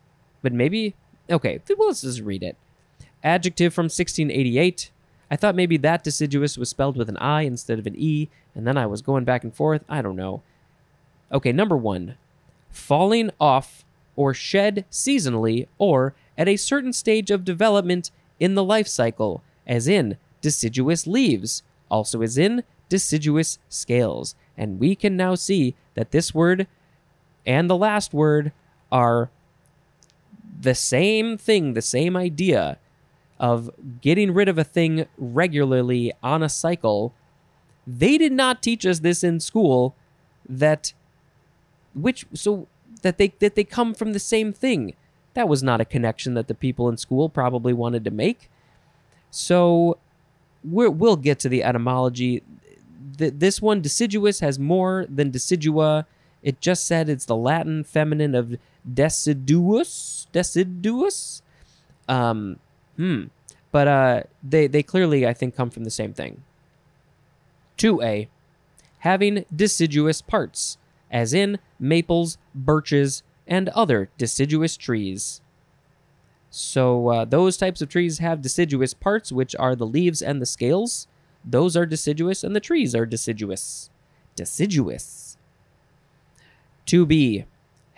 But 0.40 0.52
maybe 0.52 0.96
Okay, 1.30 1.60
well, 1.76 1.88
let's 1.88 2.02
just 2.02 2.20
read 2.20 2.42
it. 2.42 2.56
Adjective 3.22 3.72
from 3.72 3.84
1688. 3.84 4.90
I 5.30 5.36
thought 5.36 5.54
maybe 5.54 5.76
that 5.78 6.04
deciduous 6.04 6.58
was 6.58 6.68
spelled 6.68 6.96
with 6.96 7.08
an 7.08 7.16
I 7.16 7.42
instead 7.42 7.78
of 7.78 7.86
an 7.86 7.94
E, 7.96 8.28
and 8.54 8.66
then 8.66 8.76
I 8.76 8.86
was 8.86 9.00
going 9.00 9.24
back 9.24 9.44
and 9.44 9.54
forth. 9.54 9.82
I 9.88 10.02
don't 10.02 10.16
know. 10.16 10.42
Okay, 11.30 11.52
number 11.52 11.76
one. 11.76 12.16
Falling 12.70 13.30
off 13.40 13.84
or 14.16 14.34
shed 14.34 14.84
seasonally 14.90 15.68
or 15.78 16.14
at 16.36 16.48
a 16.48 16.56
certain 16.56 16.92
stage 16.92 17.30
of 17.30 17.44
development 17.44 18.10
in 18.40 18.54
the 18.54 18.64
life 18.64 18.88
cycle, 18.88 19.42
as 19.66 19.88
in 19.88 20.16
deciduous 20.40 21.06
leaves, 21.06 21.62
also 21.90 22.20
as 22.22 22.36
in 22.36 22.64
deciduous 22.88 23.58
scales. 23.68 24.34
And 24.56 24.78
we 24.78 24.94
can 24.94 25.16
now 25.16 25.34
see 25.34 25.74
that 25.94 26.10
this 26.10 26.34
word 26.34 26.66
and 27.46 27.70
the 27.70 27.76
last 27.76 28.12
word 28.12 28.52
are 28.90 29.30
the 30.62 30.74
same 30.74 31.36
thing, 31.36 31.74
the 31.74 31.82
same 31.82 32.16
idea 32.16 32.78
of 33.38 33.70
getting 34.00 34.32
rid 34.32 34.48
of 34.48 34.56
a 34.56 34.64
thing 34.64 35.06
regularly 35.18 36.12
on 36.22 36.42
a 36.42 36.48
cycle. 36.48 37.12
They 37.86 38.16
did 38.16 38.32
not 38.32 38.62
teach 38.62 38.86
us 38.86 39.00
this 39.00 39.24
in 39.24 39.40
school 39.40 39.96
that 40.48 40.92
which 41.94 42.24
so 42.32 42.68
that 43.02 43.18
they 43.18 43.34
that 43.40 43.56
they 43.56 43.64
come 43.64 43.92
from 43.92 44.12
the 44.12 44.20
same 44.20 44.52
thing. 44.52 44.94
That 45.34 45.48
was 45.48 45.62
not 45.62 45.80
a 45.80 45.84
connection 45.84 46.34
that 46.34 46.46
the 46.46 46.54
people 46.54 46.88
in 46.88 46.96
school 46.96 47.28
probably 47.28 47.72
wanted 47.72 48.04
to 48.04 48.10
make. 48.10 48.48
So 49.30 49.98
we 50.62 50.86
will 50.86 50.94
we'll 50.94 51.16
get 51.16 51.40
to 51.40 51.48
the 51.48 51.64
etymology. 51.64 52.42
this 53.16 53.60
one, 53.60 53.80
deciduous, 53.80 54.40
has 54.40 54.58
more 54.58 55.06
than 55.08 55.32
decidua. 55.32 56.06
It 56.42 56.60
just 56.60 56.86
said 56.86 57.08
it's 57.08 57.24
the 57.24 57.36
Latin 57.36 57.82
feminine 57.82 58.34
of 58.34 58.56
deciduous, 58.90 60.26
deciduous. 60.32 61.42
Um, 62.08 62.58
hmm. 62.96 63.24
But 63.70 63.88
uh, 63.88 64.22
they 64.42 64.66
they 64.66 64.82
clearly 64.82 65.26
I 65.26 65.32
think 65.32 65.56
come 65.56 65.70
from 65.70 65.84
the 65.84 65.90
same 65.90 66.12
thing. 66.12 66.42
Two 67.76 68.02
A, 68.02 68.28
having 68.98 69.44
deciduous 69.54 70.20
parts, 70.20 70.76
as 71.10 71.32
in 71.32 71.58
maples, 71.78 72.36
birches, 72.54 73.22
and 73.46 73.68
other 73.70 74.10
deciduous 74.18 74.76
trees. 74.76 75.40
So 76.50 77.08
uh, 77.08 77.24
those 77.24 77.56
types 77.56 77.80
of 77.80 77.88
trees 77.88 78.18
have 78.18 78.42
deciduous 78.42 78.92
parts, 78.92 79.32
which 79.32 79.56
are 79.58 79.74
the 79.74 79.86
leaves 79.86 80.20
and 80.20 80.40
the 80.40 80.46
scales. 80.46 81.08
Those 81.44 81.76
are 81.76 81.86
deciduous, 81.86 82.44
and 82.44 82.54
the 82.54 82.60
trees 82.60 82.94
are 82.94 83.06
deciduous. 83.06 83.88
Deciduous. 84.36 85.38
2b 86.86 87.46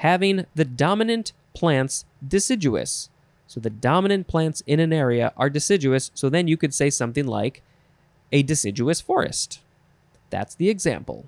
having 0.05 0.45
the 0.55 0.67
dominant 0.67 1.33
plants 1.55 2.05
deciduous. 2.27 3.09
So 3.47 3.59
the 3.59 3.71
dominant 3.71 4.27
plants 4.27 4.63
in 4.67 4.79
an 4.79 4.93
area 4.93 5.33
are 5.35 5.49
deciduous. 5.49 6.11
So 6.13 6.29
then 6.29 6.47
you 6.47 6.59
could 6.59 6.75
say 6.75 6.91
something 6.91 7.27
like 7.27 7.63
a 8.31 8.43
deciduous 8.43 9.01
forest. 9.01 9.61
That's 10.29 10.55
the 10.55 10.69
example. 10.69 11.25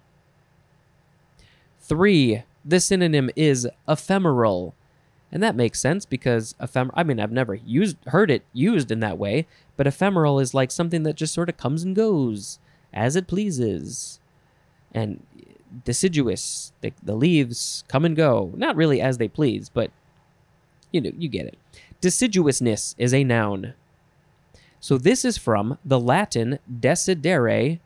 Three, 1.81 2.43
the 2.67 2.79
synonym 2.79 3.31
is 3.35 3.67
ephemeral. 3.89 4.75
And 5.33 5.43
that 5.43 5.57
makes 5.57 5.81
sense 5.81 6.05
because 6.05 6.55
ephemeral, 6.61 6.99
I 6.99 7.03
mean, 7.03 7.19
I've 7.19 7.33
never 7.33 7.55
used, 7.55 7.97
heard 8.09 8.31
it 8.31 8.43
used 8.53 8.91
in 8.91 9.01
that 9.01 9.17
way, 9.17 9.47
but 9.79 9.87
ephemeral 9.87 10.39
is 10.39 10.53
like 10.53 10.71
something 10.71 11.03
that 11.05 11.17
just 11.17 11.33
sort 11.33 11.49
of 11.49 11.57
comes 11.57 11.83
and 11.83 11.97
goes 11.97 12.59
as 12.93 13.17
it 13.17 13.27
pleases. 13.27 14.21
And 14.93 15.23
deciduous. 15.85 16.73
The, 16.81 16.93
the 17.03 17.15
leaves 17.15 17.85
come 17.89 18.05
and 18.05 18.17
go, 18.17 18.53
not 18.57 18.77
really 18.77 19.01
as 19.01 19.19
they 19.19 19.29
please, 19.29 19.69
but 19.69 19.91
you 20.93 21.01
know, 21.01 21.13
you 21.19 21.29
get 21.29 21.47
it. 21.47 21.59
Deciduousness 22.01 22.95
is 22.99 23.13
a 23.13 23.25
noun. 23.25 23.75
So 24.81 24.99
this 24.99 25.25
is 25.25 25.39
from 25.39 25.79
the 25.85 25.99
Latin 25.99 26.59
decidere, 26.73 27.81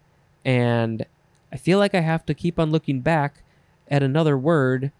and 0.44 1.06
I 1.52 1.56
feel 1.56 1.78
like 1.78 1.94
I 1.94 2.00
have 2.00 2.26
to 2.26 2.34
keep 2.34 2.58
on 2.58 2.70
looking 2.70 3.00
back 3.00 3.42
at 3.88 4.02
another 4.02 4.36
word 4.36 4.92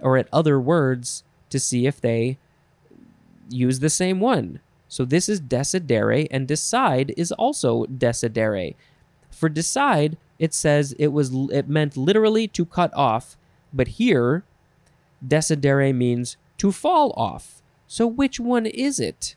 or 0.00 0.16
at 0.16 0.28
other 0.32 0.60
words 0.60 1.24
to 1.50 1.58
see 1.58 1.86
if 1.86 2.00
they 2.00 2.38
use 3.48 3.78
the 3.78 3.90
same 3.90 4.20
one. 4.20 4.60
So 4.88 5.04
this 5.04 5.28
is 5.28 5.40
decidere, 5.40 6.28
and 6.30 6.46
decide 6.46 7.12
is 7.16 7.32
also 7.32 7.84
decidere. 7.86 8.74
For 9.30 9.48
decide, 9.48 10.16
it 10.38 10.54
says 10.54 10.94
it 10.98 11.08
was 11.08 11.30
it 11.50 11.68
meant 11.68 11.96
literally 11.96 12.48
to 12.48 12.64
cut 12.64 12.92
off, 12.94 13.36
but 13.72 13.88
here 13.88 14.44
decidere 15.26 15.94
means 15.94 16.36
to 16.58 16.72
fall 16.72 17.12
off. 17.16 17.62
So 17.86 18.06
which 18.06 18.40
one 18.40 18.66
is 18.66 18.98
it? 18.98 19.34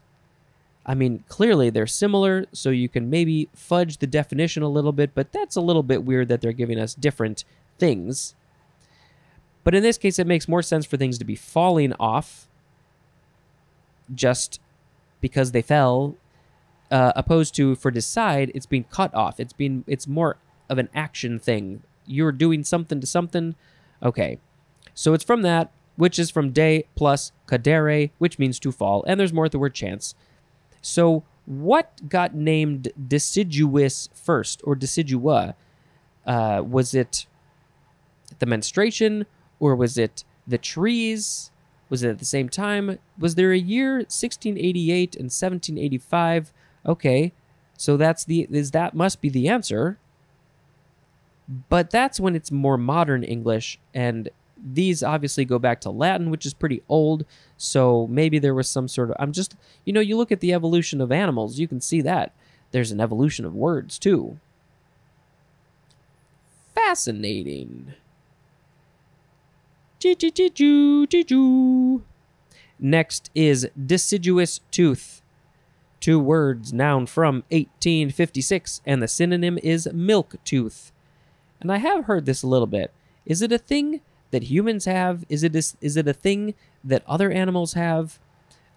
I 0.85 0.95
mean, 0.95 1.23
clearly 1.27 1.69
they're 1.69 1.85
similar, 1.85 2.45
so 2.51 2.71
you 2.71 2.89
can 2.89 3.09
maybe 3.09 3.47
fudge 3.53 3.97
the 3.97 4.07
definition 4.07 4.63
a 4.63 4.69
little 4.69 4.91
bit, 4.91 5.11
but 5.13 5.31
that's 5.31 5.55
a 5.55 5.61
little 5.61 5.83
bit 5.83 6.03
weird 6.03 6.29
that 6.29 6.41
they're 6.41 6.51
giving 6.51 6.79
us 6.79 6.95
different 6.95 7.43
things. 7.77 8.33
But 9.63 9.75
in 9.75 9.83
this 9.83 9.97
case, 9.97 10.17
it 10.17 10.25
makes 10.25 10.47
more 10.47 10.63
sense 10.63 10.85
for 10.85 10.97
things 10.97 11.19
to 11.19 11.25
be 11.25 11.35
falling 11.35 11.93
off 11.99 12.47
just 14.15 14.59
because 15.21 15.51
they 15.51 15.61
fell, 15.61 16.15
uh, 16.91 17.13
opposed 17.15 17.55
to 17.55 17.75
for 17.75 17.91
decide, 17.91 18.51
it's 18.55 18.65
being 18.65 18.85
cut 18.85 19.13
off. 19.13 19.39
It's 19.39 19.53
being 19.53 19.83
it's 19.87 20.07
more 20.07 20.37
of 20.69 20.77
an 20.77 20.89
action 20.93 21.39
thing. 21.39 21.83
You're 22.05 22.31
doing 22.31 22.63
something 22.63 22.99
to 22.99 23.07
something. 23.07 23.55
Okay. 24.01 24.39
So 24.93 25.13
it's 25.13 25.23
from 25.23 25.41
that, 25.43 25.71
which 25.95 26.19
is 26.19 26.29
from 26.29 26.51
day 26.51 26.85
plus 26.95 27.31
cadere, 27.47 28.11
which 28.17 28.39
means 28.39 28.59
to 28.59 28.71
fall. 28.71 29.03
And 29.07 29.19
there's 29.19 29.33
more 29.33 29.45
at 29.45 29.51
the 29.51 29.59
word 29.59 29.73
chance. 29.73 30.15
So 30.81 31.23
what 31.45 32.09
got 32.09 32.35
named 32.35 32.91
deciduous 33.07 34.09
first 34.13 34.61
or 34.63 34.75
decidua? 34.75 35.55
Uh, 36.25 36.63
was 36.65 36.93
it 36.93 37.25
the 38.39 38.45
menstruation 38.45 39.25
or 39.59 39.75
was 39.75 39.97
it 39.97 40.23
the 40.47 40.57
trees? 40.57 41.51
Was 41.89 42.03
it 42.03 42.09
at 42.09 42.19
the 42.19 42.25
same 42.25 42.49
time? 42.49 42.99
Was 43.17 43.35
there 43.35 43.51
a 43.51 43.57
year 43.57 43.95
1688 43.95 45.15
and 45.15 45.25
1785? 45.25 46.53
Okay, 46.85 47.33
so 47.77 47.97
that's 47.97 48.23
the 48.25 48.47
is 48.49 48.71
that 48.71 48.93
must 48.95 49.21
be 49.21 49.29
the 49.29 49.47
answer. 49.47 49.97
But 51.69 51.89
that's 51.89 52.19
when 52.19 52.35
it's 52.35 52.51
more 52.51 52.77
modern 52.77 53.23
English, 53.23 53.79
and 53.93 54.29
these 54.61 55.01
obviously 55.01 55.45
go 55.45 55.57
back 55.57 55.81
to 55.81 55.89
Latin, 55.89 56.29
which 56.29 56.45
is 56.45 56.53
pretty 56.53 56.83
old. 56.87 57.25
So 57.57 58.07
maybe 58.07 58.37
there 58.39 58.53
was 58.53 58.69
some 58.69 58.87
sort 58.87 59.09
of. 59.09 59.15
I'm 59.19 59.31
just, 59.31 59.55
you 59.85 59.93
know, 59.93 59.99
you 59.99 60.15
look 60.15 60.31
at 60.31 60.41
the 60.41 60.53
evolution 60.53 61.01
of 61.01 61.11
animals, 61.11 61.59
you 61.59 61.67
can 61.67 61.81
see 61.81 62.01
that 62.01 62.33
there's 62.71 62.91
an 62.91 63.01
evolution 63.01 63.45
of 63.45 63.55
words 63.55 63.97
too. 63.97 64.37
Fascinating. 66.75 67.93
Next 72.79 73.29
is 73.35 73.67
deciduous 73.85 74.61
tooth. 74.71 75.21
Two 75.99 76.19
words, 76.19 76.71
noun 76.71 77.05
from 77.07 77.43
1856, 77.49 78.81
and 78.85 79.01
the 79.01 79.07
synonym 79.07 79.59
is 79.61 79.89
milk 79.93 80.35
tooth. 80.45 80.91
And 81.59 81.71
I 81.71 81.77
have 81.77 82.05
heard 82.05 82.25
this 82.25 82.41
a 82.41 82.47
little 82.47 82.67
bit. 82.67 82.93
Is 83.25 83.41
it 83.41 83.51
a 83.51 83.57
thing 83.57 84.01
that 84.31 84.43
humans 84.43 84.85
have? 84.85 85.25
Is 85.27 85.43
it 85.43 85.55
a, 85.55 85.63
is 85.81 85.97
it 85.97 86.07
a 86.07 86.13
thing 86.13 86.53
that 86.83 87.03
other 87.05 87.31
animals 87.31 87.73
have? 87.73 88.19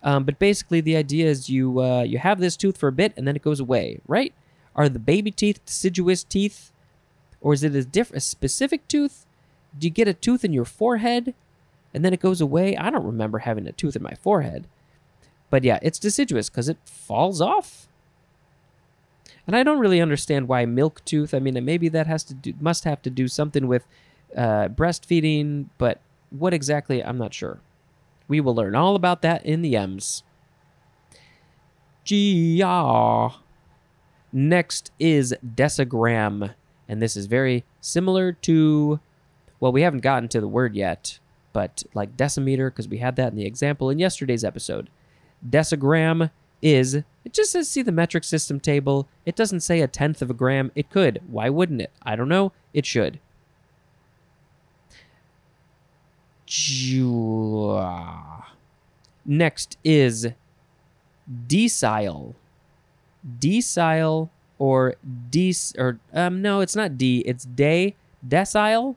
Um, 0.02 0.24
but 0.24 0.38
basically, 0.38 0.80
the 0.80 0.96
idea 0.96 1.26
is 1.26 1.48
you 1.48 1.80
uh, 1.80 2.02
you 2.02 2.18
have 2.18 2.40
this 2.40 2.56
tooth 2.56 2.76
for 2.76 2.88
a 2.88 2.92
bit 2.92 3.12
and 3.16 3.26
then 3.26 3.36
it 3.36 3.42
goes 3.42 3.60
away, 3.60 4.00
right? 4.08 4.34
Are 4.74 4.88
the 4.88 4.98
baby 4.98 5.30
teeth 5.30 5.64
deciduous 5.64 6.24
teeth, 6.24 6.72
or 7.40 7.52
is 7.52 7.62
it 7.62 7.74
a 7.74 7.84
different, 7.84 8.18
a 8.18 8.20
specific 8.20 8.88
tooth? 8.88 9.26
Do 9.78 9.86
you 9.86 9.92
get 9.92 10.08
a 10.08 10.14
tooth 10.14 10.44
in 10.44 10.52
your 10.52 10.64
forehead 10.64 11.34
and 11.94 12.04
then 12.04 12.12
it 12.12 12.20
goes 12.20 12.40
away? 12.40 12.76
I 12.76 12.90
don't 12.90 13.06
remember 13.06 13.38
having 13.40 13.68
a 13.68 13.72
tooth 13.72 13.94
in 13.94 14.02
my 14.02 14.14
forehead. 14.14 14.66
But 15.52 15.64
yeah, 15.64 15.78
it's 15.82 15.98
deciduous 15.98 16.48
because 16.48 16.70
it 16.70 16.78
falls 16.86 17.42
off. 17.42 17.86
And 19.46 19.54
I 19.54 19.62
don't 19.62 19.80
really 19.80 20.00
understand 20.00 20.48
why 20.48 20.64
milk 20.64 21.04
tooth. 21.04 21.34
I 21.34 21.40
mean, 21.40 21.62
maybe 21.62 21.90
that 21.90 22.06
has 22.06 22.24
to 22.24 22.34
do 22.34 22.54
must 22.58 22.84
have 22.84 23.02
to 23.02 23.10
do 23.10 23.28
something 23.28 23.66
with 23.66 23.84
uh, 24.34 24.68
breastfeeding, 24.68 25.66
but 25.76 26.00
what 26.30 26.54
exactly? 26.54 27.04
I'm 27.04 27.18
not 27.18 27.34
sure. 27.34 27.60
We 28.28 28.40
will 28.40 28.54
learn 28.54 28.74
all 28.74 28.96
about 28.96 29.20
that 29.22 29.44
in 29.44 29.60
the 29.60 29.76
M's. 29.76 30.22
GR. 32.08 33.36
Next 34.32 34.90
is 34.98 35.34
decigram, 35.44 36.54
and 36.88 37.02
this 37.02 37.14
is 37.14 37.26
very 37.26 37.64
similar 37.82 38.32
to 38.32 39.00
well, 39.60 39.70
we 39.70 39.82
haven't 39.82 40.00
gotten 40.00 40.30
to 40.30 40.40
the 40.40 40.48
word 40.48 40.74
yet, 40.74 41.18
but 41.52 41.82
like 41.92 42.16
decimeter, 42.16 42.70
because 42.70 42.88
we 42.88 42.98
had 42.98 43.16
that 43.16 43.32
in 43.32 43.36
the 43.36 43.44
example 43.44 43.90
in 43.90 43.98
yesterday's 43.98 44.44
episode. 44.44 44.88
Decigram 45.48 46.30
is, 46.60 46.94
it 46.94 47.32
just 47.32 47.52
says 47.52 47.68
see 47.68 47.82
the 47.82 47.92
metric 47.92 48.24
system 48.24 48.60
table. 48.60 49.08
It 49.26 49.36
doesn't 49.36 49.60
say 49.60 49.80
a 49.80 49.88
tenth 49.88 50.22
of 50.22 50.30
a 50.30 50.34
gram. 50.34 50.70
It 50.74 50.90
could. 50.90 51.20
Why 51.28 51.48
wouldn't 51.48 51.82
it? 51.82 51.90
I 52.02 52.16
don't 52.16 52.28
know. 52.28 52.52
It 52.72 52.86
should. 52.86 53.18
Next 59.24 59.78
is 59.84 60.28
decile. 61.46 62.34
Decile 63.38 64.28
or 64.58 64.96
dec 65.30 65.78
or 65.78 65.98
um 66.12 66.42
no, 66.42 66.60
it's 66.60 66.76
not 66.76 66.98
D, 66.98 67.20
it's 67.20 67.44
day 67.44 67.94
decile. 68.26 68.96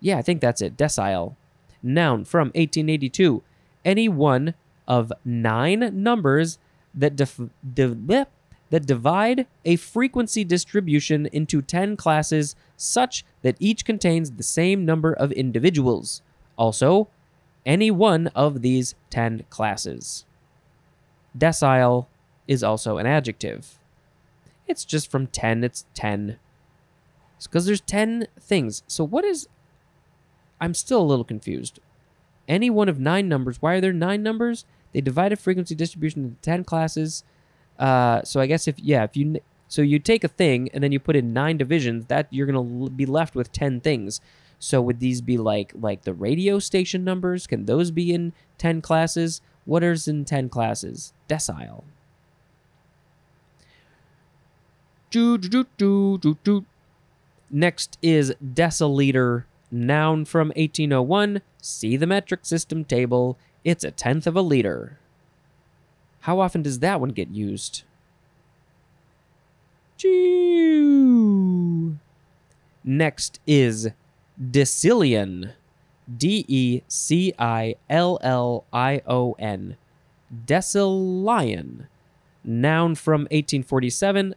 Yeah, 0.00 0.18
I 0.18 0.22
think 0.22 0.40
that's 0.40 0.62
it. 0.62 0.76
Decile. 0.76 1.36
Noun 1.82 2.24
from 2.24 2.48
1882. 2.48 3.42
Any 3.84 4.08
one 4.08 4.54
of 4.90 5.12
nine 5.24 6.02
numbers 6.02 6.58
that 6.92 7.14
def- 7.14 7.40
div- 7.74 8.26
that 8.70 8.86
divide 8.86 9.46
a 9.64 9.76
frequency 9.76 10.42
distribution 10.42 11.26
into 11.26 11.62
10 11.62 11.96
classes 11.96 12.56
such 12.76 13.24
that 13.42 13.56
each 13.60 13.84
contains 13.84 14.32
the 14.32 14.42
same 14.42 14.84
number 14.84 15.12
of 15.12 15.30
individuals. 15.32 16.22
Also, 16.56 17.08
any 17.64 17.90
one 17.90 18.26
of 18.28 18.62
these 18.62 18.96
10 19.10 19.44
classes. 19.48 20.24
Decile 21.38 22.06
is 22.48 22.64
also 22.64 22.98
an 22.98 23.06
adjective. 23.06 23.78
It's 24.66 24.84
just 24.84 25.08
from 25.08 25.28
10, 25.28 25.62
it's 25.62 25.84
10. 25.94 26.36
It's 27.36 27.46
because 27.46 27.66
there's 27.66 27.80
10 27.80 28.26
things. 28.40 28.82
So, 28.88 29.04
what 29.04 29.24
is 29.24 29.48
I'm 30.60 30.74
still 30.74 31.00
a 31.00 31.10
little 31.10 31.24
confused. 31.24 31.78
Any 32.46 32.68
one 32.70 32.88
of 32.88 32.98
nine 32.98 33.28
numbers. 33.28 33.62
Why 33.62 33.74
are 33.74 33.80
there 33.80 33.92
nine 33.92 34.22
numbers? 34.22 34.64
They 34.92 35.00
divide 35.00 35.32
a 35.32 35.36
frequency 35.36 35.74
distribution 35.74 36.24
into 36.24 36.36
ten 36.42 36.64
classes. 36.64 37.24
Uh, 37.78 38.22
so 38.22 38.40
I 38.40 38.46
guess 38.46 38.68
if 38.68 38.78
yeah, 38.78 39.04
if 39.04 39.16
you 39.16 39.40
so 39.68 39.82
you 39.82 39.98
take 39.98 40.24
a 40.24 40.28
thing 40.28 40.68
and 40.74 40.82
then 40.82 40.92
you 40.92 40.98
put 41.00 41.16
in 41.16 41.32
nine 41.32 41.56
divisions, 41.56 42.06
that 42.06 42.26
you're 42.30 42.46
gonna 42.46 42.90
be 42.90 43.06
left 43.06 43.34
with 43.34 43.52
ten 43.52 43.80
things. 43.80 44.20
So 44.58 44.82
would 44.82 45.00
these 45.00 45.20
be 45.20 45.38
like 45.38 45.72
like 45.74 46.02
the 46.02 46.12
radio 46.12 46.58
station 46.58 47.04
numbers? 47.04 47.46
Can 47.46 47.66
those 47.66 47.90
be 47.90 48.12
in 48.12 48.32
ten 48.58 48.82
classes? 48.82 49.40
What 49.64 49.82
is 49.82 50.08
in 50.08 50.24
ten 50.24 50.48
classes? 50.48 51.12
Decile. 51.28 51.84
Next 57.50 57.98
is 58.00 58.32
deciliter 58.44 59.44
Noun 59.70 60.24
from 60.24 60.48
1801. 60.48 61.42
See 61.62 61.96
the 61.96 62.06
metric 62.06 62.40
system 62.44 62.84
table. 62.84 63.38
It's 63.64 63.84
a 63.84 63.90
tenth 63.90 64.26
of 64.26 64.36
a 64.36 64.42
liter. 64.42 64.98
How 66.20 66.40
often 66.40 66.62
does 66.62 66.80
that 66.80 67.00
one 67.00 67.10
get 67.10 67.28
used? 67.30 67.82
Next 72.84 73.40
is 73.46 73.90
decillion. 74.40 75.52
D 76.16 76.44
E 76.48 76.82
C 76.88 77.32
I 77.38 77.76
L 77.88 78.18
L 78.22 78.64
I 78.72 79.02
O 79.06 79.36
N. 79.38 79.76
Decillion. 80.46 81.86
Noun 82.42 82.94
from 82.94 83.22
1847. 83.22 84.34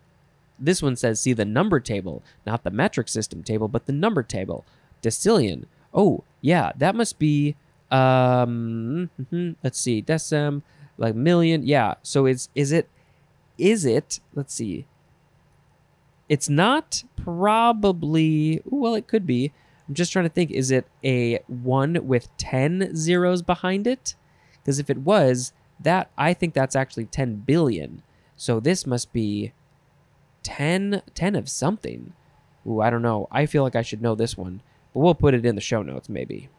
This 0.60 0.82
one 0.82 0.96
says 0.96 1.20
see 1.20 1.34
the 1.34 1.46
number 1.46 1.80
table, 1.80 2.22
not 2.46 2.64
the 2.64 2.72
metric 2.72 3.08
system 3.08 3.44
table, 3.44 3.68
but 3.68 3.86
the 3.86 3.94
number 3.94 4.24
table. 4.24 4.66
Decillion. 5.02 5.66
Oh, 5.94 6.24
yeah, 6.42 6.72
that 6.78 6.96
must 6.96 7.20
be 7.20 7.56
um 7.92 9.10
mm-hmm, 9.22 9.52
let's 9.64 9.80
see. 9.80 10.02
Decim 10.02 10.64
like 10.98 11.16
million. 11.16 11.64
Yeah. 11.64 11.96
So 12.02 12.26
it's 12.26 12.50
is 12.56 12.72
it 12.72 12.90
is 13.58 13.86
it 13.86 14.20
let's 14.34 14.54
see. 14.54 14.86
It's 16.28 16.50
not 16.50 17.04
probably 17.16 18.62
well 18.66 18.96
it 18.96 19.08
could 19.08 19.26
be. 19.28 19.54
I'm 19.88 19.94
just 19.94 20.12
trying 20.12 20.26
to 20.26 20.30
think 20.30 20.50
is 20.52 20.72
it 20.72 20.88
a 21.04 21.40
1 21.48 22.08
with 22.08 22.30
10 22.38 22.96
zeros 22.96 23.42
behind 23.42 23.86
it? 23.86 24.16
Because 24.54 24.80
if 24.80 24.90
it 24.90 25.00
was, 25.00 25.52
that 25.80 26.10
I 26.18 26.34
think 26.34 26.54
that's 26.54 26.76
actually 26.76 27.06
10 27.06 27.44
billion. 27.46 28.02
So 28.38 28.60
this 28.60 28.88
must 28.88 29.12
be 29.14 29.52
10 30.44 31.02
10 31.14 31.36
of 31.36 31.50
something. 31.50 32.14
Ooh, 32.66 32.80
I 32.82 32.90
don't 32.90 33.02
know. 33.02 33.28
I 33.30 33.46
feel 33.46 33.64
like 33.64 33.76
I 33.76 33.82
should 33.82 34.02
know 34.02 34.16
this 34.16 34.38
one 34.38 34.62
but 34.94 35.00
we'll 35.00 35.16
put 35.16 35.34
it 35.34 35.46
in 35.46 35.56
the 35.56 35.62
show 35.62 35.82
notes 35.82 36.10
maybe. 36.10 36.50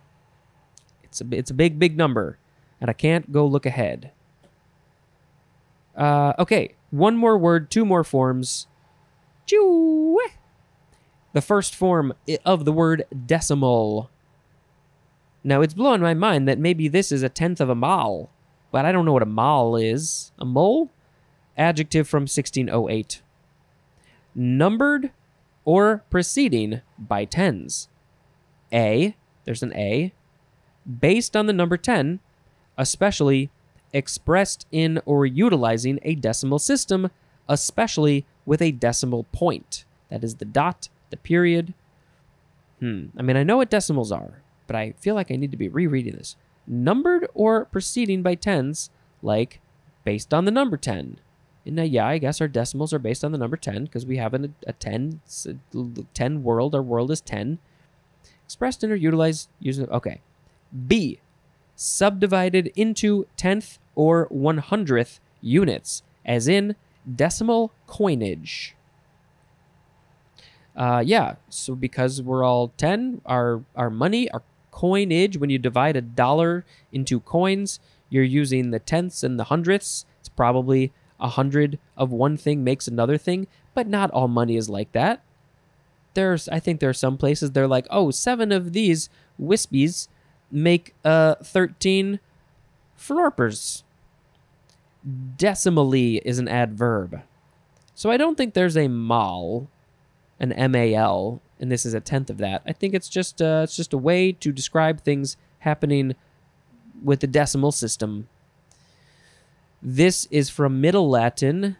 It's 1.02 1.20
a 1.20 1.26
it's 1.30 1.50
a 1.50 1.54
big 1.54 1.78
big 1.78 1.96
number, 1.96 2.38
and 2.80 2.90
I 2.90 2.92
can't 2.92 3.30
go 3.30 3.46
look 3.46 3.66
ahead. 3.66 4.10
Uh, 5.96 6.32
okay, 6.38 6.74
one 6.90 7.16
more 7.16 7.38
word, 7.38 7.70
two 7.70 7.84
more 7.84 8.04
forms. 8.04 8.66
Choo. 9.46 10.18
The 11.32 11.42
first 11.42 11.74
form 11.74 12.14
of 12.44 12.64
the 12.64 12.72
word 12.72 13.04
decimal. 13.26 14.10
Now 15.42 15.60
it's 15.60 15.74
blowing 15.74 16.00
my 16.00 16.14
mind 16.14 16.48
that 16.48 16.58
maybe 16.58 16.88
this 16.88 17.12
is 17.12 17.22
a 17.22 17.28
tenth 17.28 17.60
of 17.60 17.68
a 17.68 17.74
mole, 17.74 18.30
but 18.72 18.84
I 18.84 18.92
don't 18.92 19.04
know 19.04 19.12
what 19.12 19.22
a 19.22 19.26
mole 19.26 19.76
is. 19.76 20.32
A 20.38 20.44
mole? 20.44 20.90
Adjective 21.56 22.08
from 22.08 22.22
1608. 22.22 23.22
Numbered 24.34 25.12
or 25.64 26.02
preceding 26.10 26.80
by 26.98 27.24
tens. 27.24 27.88
A, 28.74 29.16
there's 29.44 29.62
an 29.62 29.74
A, 29.74 30.12
based 31.00 31.36
on 31.36 31.46
the 31.46 31.52
number 31.52 31.76
10, 31.76 32.20
especially 32.76 33.50
expressed 33.92 34.66
in 34.72 35.00
or 35.06 35.24
utilizing 35.24 35.98
a 36.02 36.16
decimal 36.16 36.58
system, 36.58 37.10
especially 37.48 38.26
with 38.44 38.60
a 38.60 38.72
decimal 38.72 39.24
point. 39.32 39.84
That 40.10 40.24
is 40.24 40.36
the 40.36 40.44
dot, 40.44 40.88
the 41.10 41.16
period. 41.16 41.72
Hmm. 42.80 43.06
I 43.16 43.22
mean, 43.22 43.36
I 43.36 43.44
know 43.44 43.58
what 43.58 43.70
decimals 43.70 44.12
are, 44.12 44.42
but 44.66 44.76
I 44.76 44.94
feel 44.98 45.14
like 45.14 45.30
I 45.30 45.36
need 45.36 45.52
to 45.52 45.56
be 45.56 45.68
rereading 45.68 46.16
this. 46.16 46.36
Numbered 46.66 47.28
or 47.34 47.66
preceding 47.66 48.22
by 48.22 48.34
tens, 48.34 48.90
like 49.22 49.60
based 50.04 50.34
on 50.34 50.44
the 50.44 50.50
number 50.50 50.76
10. 50.76 51.18
And 51.66 51.78
uh, 51.78 51.82
yeah, 51.82 52.06
I 52.06 52.18
guess 52.18 52.40
our 52.40 52.48
decimals 52.48 52.92
are 52.92 52.98
based 52.98 53.24
on 53.24 53.32
the 53.32 53.38
number 53.38 53.56
10 53.56 53.84
because 53.84 54.04
we 54.04 54.18
have 54.18 54.34
an, 54.34 54.54
a 54.66 54.72
10, 54.72 55.20
10 56.14 56.42
world. 56.42 56.74
Our 56.74 56.82
world 56.82 57.10
is 57.10 57.20
10 57.20 57.58
expressed 58.44 58.84
or 58.84 58.94
utilized 58.94 59.48
using. 59.60 59.88
Okay. 59.90 60.20
B. 60.86 61.20
Subdivided 61.76 62.72
into 62.76 63.26
tenth 63.36 63.78
or 63.94 64.26
one 64.30 64.58
hundredth 64.58 65.20
units, 65.40 66.02
as 66.24 66.46
in 66.48 66.76
decimal 67.16 67.72
coinage. 67.86 68.74
Uh, 70.76 71.02
yeah, 71.04 71.36
so 71.48 71.74
because 71.74 72.20
we're 72.20 72.42
all 72.42 72.72
10, 72.76 73.20
our, 73.26 73.62
our 73.76 73.90
money, 73.90 74.28
our 74.32 74.42
coinage, 74.72 75.36
when 75.36 75.50
you 75.50 75.58
divide 75.58 75.96
a 75.96 76.00
dollar 76.00 76.64
into 76.92 77.20
coins, 77.20 77.78
you're 78.10 78.24
using 78.24 78.70
the 78.70 78.80
tenths 78.80 79.22
and 79.22 79.38
the 79.38 79.44
hundredths. 79.44 80.04
It's 80.18 80.28
probably 80.28 80.92
a 81.20 81.28
hundred 81.28 81.78
of 81.96 82.10
one 82.10 82.36
thing 82.36 82.64
makes 82.64 82.88
another 82.88 83.16
thing, 83.16 83.46
but 83.72 83.86
not 83.86 84.10
all 84.10 84.26
money 84.26 84.56
is 84.56 84.68
like 84.68 84.90
that. 84.92 85.22
There's, 86.14 86.48
I 86.48 86.60
think 86.60 86.80
there 86.80 86.90
are 86.90 86.94
some 86.94 87.18
places 87.18 87.50
they're 87.50 87.68
like, 87.68 87.86
oh, 87.90 88.10
seven 88.10 88.52
of 88.52 88.72
these 88.72 89.08
wispies 89.40 90.08
make 90.50 90.94
uh 91.04 91.34
13 91.36 92.20
florpers. 92.98 93.82
Decimally 95.36 96.20
is 96.24 96.38
an 96.38 96.48
adverb. 96.48 97.22
So 97.94 98.10
I 98.10 98.16
don't 98.16 98.36
think 98.36 98.54
there's 98.54 98.76
a 98.76 98.88
mal, 98.88 99.68
an 100.40 100.54
mal, 100.70 101.40
and 101.60 101.70
this 101.70 101.86
is 101.86 101.94
a 101.94 102.00
tenth 102.00 102.30
of 102.30 102.38
that. 102.38 102.62
I 102.66 102.72
think 102.72 102.94
it's 102.94 103.08
just 103.08 103.40
uh, 103.40 103.62
it's 103.64 103.76
just 103.76 103.92
a 103.92 103.98
way 103.98 104.32
to 104.32 104.52
describe 104.52 105.02
things 105.02 105.36
happening 105.60 106.14
with 107.02 107.20
the 107.20 107.26
decimal 107.26 107.72
system. 107.72 108.28
This 109.82 110.26
is 110.30 110.48
from 110.48 110.80
Middle 110.80 111.08
Latin 111.08 111.76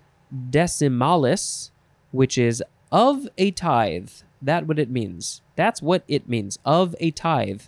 decimalis, 0.51 1.71
which 2.13 2.39
is 2.39 2.63
of 2.95 3.29
a 3.37 3.51
tithe. 3.51 4.11
That 4.41 4.69
what 4.69 4.79
it 4.79 4.89
means. 4.89 5.43
That's 5.57 5.83
what 5.83 6.05
it 6.07 6.29
means. 6.29 6.61
Of 6.65 6.95
a 7.01 7.11
tithe. 7.11 7.63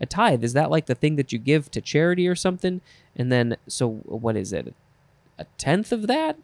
A 0.00 0.06
tithe 0.06 0.42
is 0.42 0.54
that 0.54 0.70
like 0.70 0.86
the 0.86 0.94
thing 0.94 1.16
that 1.16 1.32
you 1.32 1.38
give 1.38 1.70
to 1.72 1.82
charity 1.82 2.26
or 2.26 2.34
something? 2.34 2.80
And 3.14 3.30
then 3.30 3.58
so 3.68 3.90
what 4.06 4.36
is 4.36 4.54
it? 4.54 4.74
A 5.38 5.44
tenth 5.58 5.92
of 5.92 6.06
that? 6.06 6.38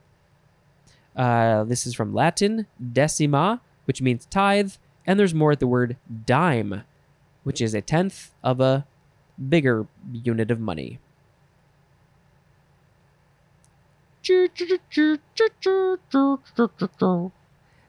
Uh, 1.17 1.65
this 1.65 1.87
is 1.87 1.95
from 1.95 2.13
Latin 2.13 2.67
decima, 2.93 3.63
which 3.87 4.03
means 4.03 4.27
tithe, 4.27 4.73
and 5.07 5.19
there's 5.19 5.33
more 5.33 5.53
at 5.53 5.61
the 5.61 5.67
word 5.67 5.97
dime, 6.27 6.83
which 7.43 7.63
is 7.63 7.73
a 7.73 7.81
tenth 7.81 8.33
of 8.45 8.61
a 8.61 8.87
bigger 9.49 9.87
unit 10.13 10.51
of 10.51 10.61
money. 10.61 10.99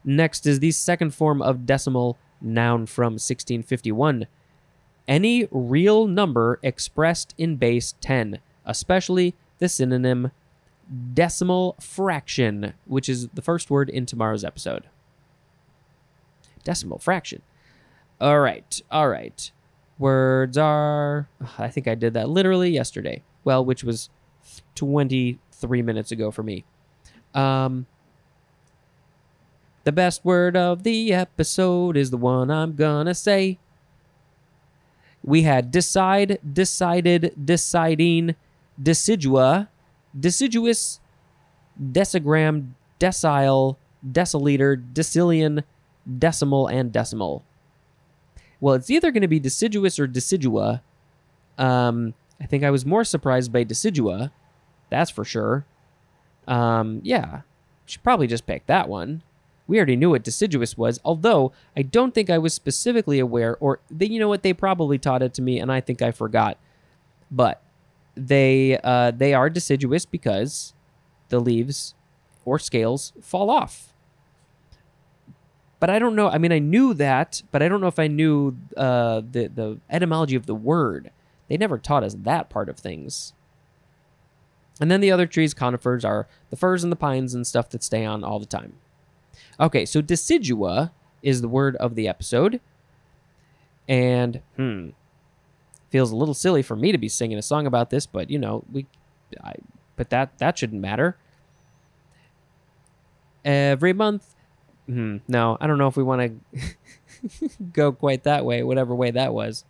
Next 0.08 0.46
is 0.46 0.62
the 0.62 0.72
second 0.72 1.14
form 1.14 1.42
of 1.42 1.66
decimal 1.66 2.18
noun 2.40 2.86
from 2.86 3.16
1651. 3.16 4.26
Any 5.06 5.50
real 5.52 6.08
number 6.08 6.60
expressed 6.64 7.36
in 7.38 7.58
base 7.58 7.94
10, 8.00 8.40
especially 8.66 9.36
the 9.60 9.68
synonym 9.68 10.32
decimal 11.14 11.76
fraction, 11.82 12.74
which 12.86 13.10
is 13.10 13.28
the 13.34 13.42
first 13.42 13.70
word 13.70 13.90
in 13.90 14.06
tomorrow's 14.06 14.46
episode. 14.46 14.86
Decimal 16.64 17.00
fraction. 17.00 17.42
All 18.22 18.40
right, 18.40 18.82
all 18.90 19.10
right. 19.10 19.52
Words 20.00 20.58
are. 20.58 21.28
I 21.60 21.68
think 21.68 21.86
I 21.86 21.96
did 21.96 22.14
that 22.14 22.30
literally 22.30 22.70
yesterday. 22.70 23.24
Well, 23.44 23.66
which 23.66 23.84
was 23.84 24.10
23 24.76 25.82
minutes 25.82 26.14
ago 26.14 26.32
for 26.32 26.44
me. 26.44 26.64
Um, 27.34 27.88
the 29.88 29.92
best 29.94 30.26
word 30.26 30.58
of 30.58 30.84
the 30.84 31.14
episode 31.14 31.96
is 31.96 32.12
the 32.12 32.18
one 32.18 32.52
I'm 32.52 32.76
gonna 32.76 33.16
say. 33.16 33.58
We 35.24 35.44
had 35.44 35.72
decide, 35.72 36.40
decided, 36.44 37.34
deciding, 37.42 38.36
decidua, 38.78 39.70
deciduous, 40.20 41.00
decigram, 41.82 42.74
decile, 43.00 43.78
deciliter, 44.06 44.76
decillion, 44.92 45.64
decimal, 46.20 46.68
and 46.68 46.92
decimal. 46.92 47.46
Well, 48.60 48.76
it's 48.76 48.90
either 48.90 49.12
going 49.12 49.22
to 49.22 49.30
be 49.30 49.40
deciduous 49.40 50.00
or 50.00 50.06
decidua. 50.06 50.82
Um, 51.58 52.14
I 52.42 52.46
think 52.46 52.66
I 52.66 52.72
was 52.72 52.86
more 52.86 53.06
surprised 53.06 53.54
by 53.54 53.64
decidua. 53.64 54.32
That's 54.90 55.12
for 55.12 55.24
sure. 55.24 55.66
Um, 56.46 57.00
yeah, 57.06 57.44
should 57.86 58.04
probably 58.04 58.28
just 58.28 58.46
pick 58.46 58.66
that 58.66 58.90
one. 58.90 59.24
We 59.68 59.78
already 59.78 59.98
knew 59.98 60.12
what 60.12 60.24
deciduous 60.24 60.78
was, 60.78 61.00
although 61.04 61.52
I 61.76 61.82
don't 61.82 62.14
think 62.14 62.30
I 62.30 62.38
was 62.38 62.54
specifically 62.54 63.20
aware, 63.20 63.58
or 63.60 63.82
you 64.00 64.20
know 64.20 64.30
what, 64.30 64.42
they 64.42 64.54
probably 64.54 64.98
taught 64.98 65.22
it 65.22 65.34
to 65.36 65.42
me, 65.42 65.60
and 65.60 65.72
I 65.72 65.82
think 65.82 66.02
I 66.02 66.12
forgot. 66.12 66.58
But 67.30 67.62
they 68.16 68.80
uh, 68.84 69.12
they 69.12 69.34
are 69.34 69.50
deciduous 69.50 70.06
because 70.06 70.74
the 71.30 71.40
leaves 71.40 71.94
or 72.46 72.58
scales 72.58 73.12
fall 73.22 73.50
off. 73.50 73.94
But 75.80 75.90
I 75.90 76.00
don't 76.00 76.16
know. 76.16 76.30
I 76.30 76.38
mean, 76.38 76.52
I 76.52 76.60
knew 76.60 76.94
that, 76.96 77.44
but 77.52 77.62
I 77.62 77.68
don't 77.68 77.82
know 77.82 77.88
if 77.88 78.00
I 78.00 78.08
knew 78.08 78.58
uh, 78.76 79.22
the 79.30 79.48
the 79.54 79.80
etymology 79.90 80.36
of 80.36 80.46
the 80.46 80.56
word. 80.56 81.12
They 81.50 81.58
never 81.58 81.78
taught 81.78 82.04
us 82.04 82.16
that 82.22 82.50
part 82.50 82.70
of 82.70 82.78
things. 82.78 83.34
And 84.80 84.92
then 84.92 85.02
the 85.02 85.12
other 85.12 85.26
trees, 85.26 85.54
conifers, 85.54 86.06
are 86.06 86.28
the 86.50 86.56
firs 86.56 86.84
and 86.84 86.92
the 86.92 86.98
pines 86.98 87.34
and 87.34 87.48
stuff 87.48 87.70
that 87.70 87.84
stay 87.84 88.06
on 88.06 88.24
all 88.24 88.40
the 88.40 88.46
time. 88.46 88.74
Okay, 89.60 89.86
so 89.86 90.02
decidua 90.02 90.92
is 91.22 91.42
the 91.42 91.48
word 91.48 91.76
of 91.78 91.96
the 91.96 92.08
episode. 92.08 92.62
And 93.88 94.42
hmm, 94.56 94.90
feels 95.90 96.12
a 96.12 96.16
little 96.16 96.34
silly 96.34 96.62
for 96.62 96.76
me 96.76 96.92
to 96.92 96.98
be 96.98 97.10
singing 97.10 97.38
a 97.38 97.42
song 97.42 97.66
about 97.66 97.90
this, 97.90 98.06
but 98.06 98.30
you 98.30 98.38
know, 98.38 98.64
we 98.72 98.86
I, 99.44 99.54
but 99.96 100.10
that 100.10 100.38
that 100.40 100.58
shouldn't 100.58 100.82
matter. 100.82 101.18
Every 103.46 103.94
month 103.94 104.36
hmm, 104.88 105.18
no, 105.28 105.58
I 105.60 105.68
don't 105.68 105.78
know 105.78 105.88
if 105.88 105.98
we 105.98 106.04
want 106.04 106.42
to 106.54 107.56
go 107.74 107.92
quite 107.92 108.24
that 108.24 108.46
way, 108.46 108.64
whatever 108.64 108.96
way 108.96 109.12
that 109.12 109.34
was. 109.34 109.64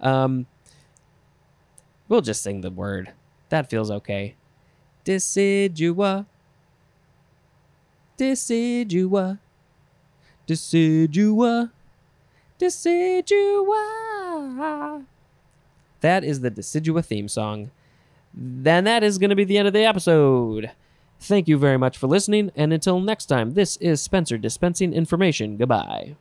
Um 0.00 0.46
we'll 2.08 2.20
just 2.20 2.42
sing 2.42 2.60
the 2.60 2.70
word. 2.70 3.12
That 3.48 3.70
feels 3.70 3.90
okay. 3.90 4.36
Decidua 5.04 6.26
Decidua. 8.18 9.38
Decidua. 10.46 11.70
Decidua. 12.58 13.84
That 16.00 16.24
is 16.24 16.40
the 16.40 16.50
Decidua 16.50 17.04
theme 17.04 17.28
song. 17.28 17.70
Then 18.32 18.84
that 18.84 19.02
is 19.02 19.18
going 19.18 19.30
to 19.30 19.36
be 19.36 19.44
the 19.44 19.58
end 19.58 19.68
of 19.68 19.74
the 19.74 19.84
episode. 19.84 20.70
Thank 21.20 21.48
you 21.48 21.56
very 21.56 21.78
much 21.78 21.96
for 21.96 22.06
listening, 22.06 22.50
and 22.56 22.72
until 22.72 23.00
next 23.00 23.26
time, 23.26 23.54
this 23.54 23.76
is 23.78 24.02
Spencer 24.02 24.36
dispensing 24.36 24.92
information. 24.92 25.56
Goodbye. 25.56 26.16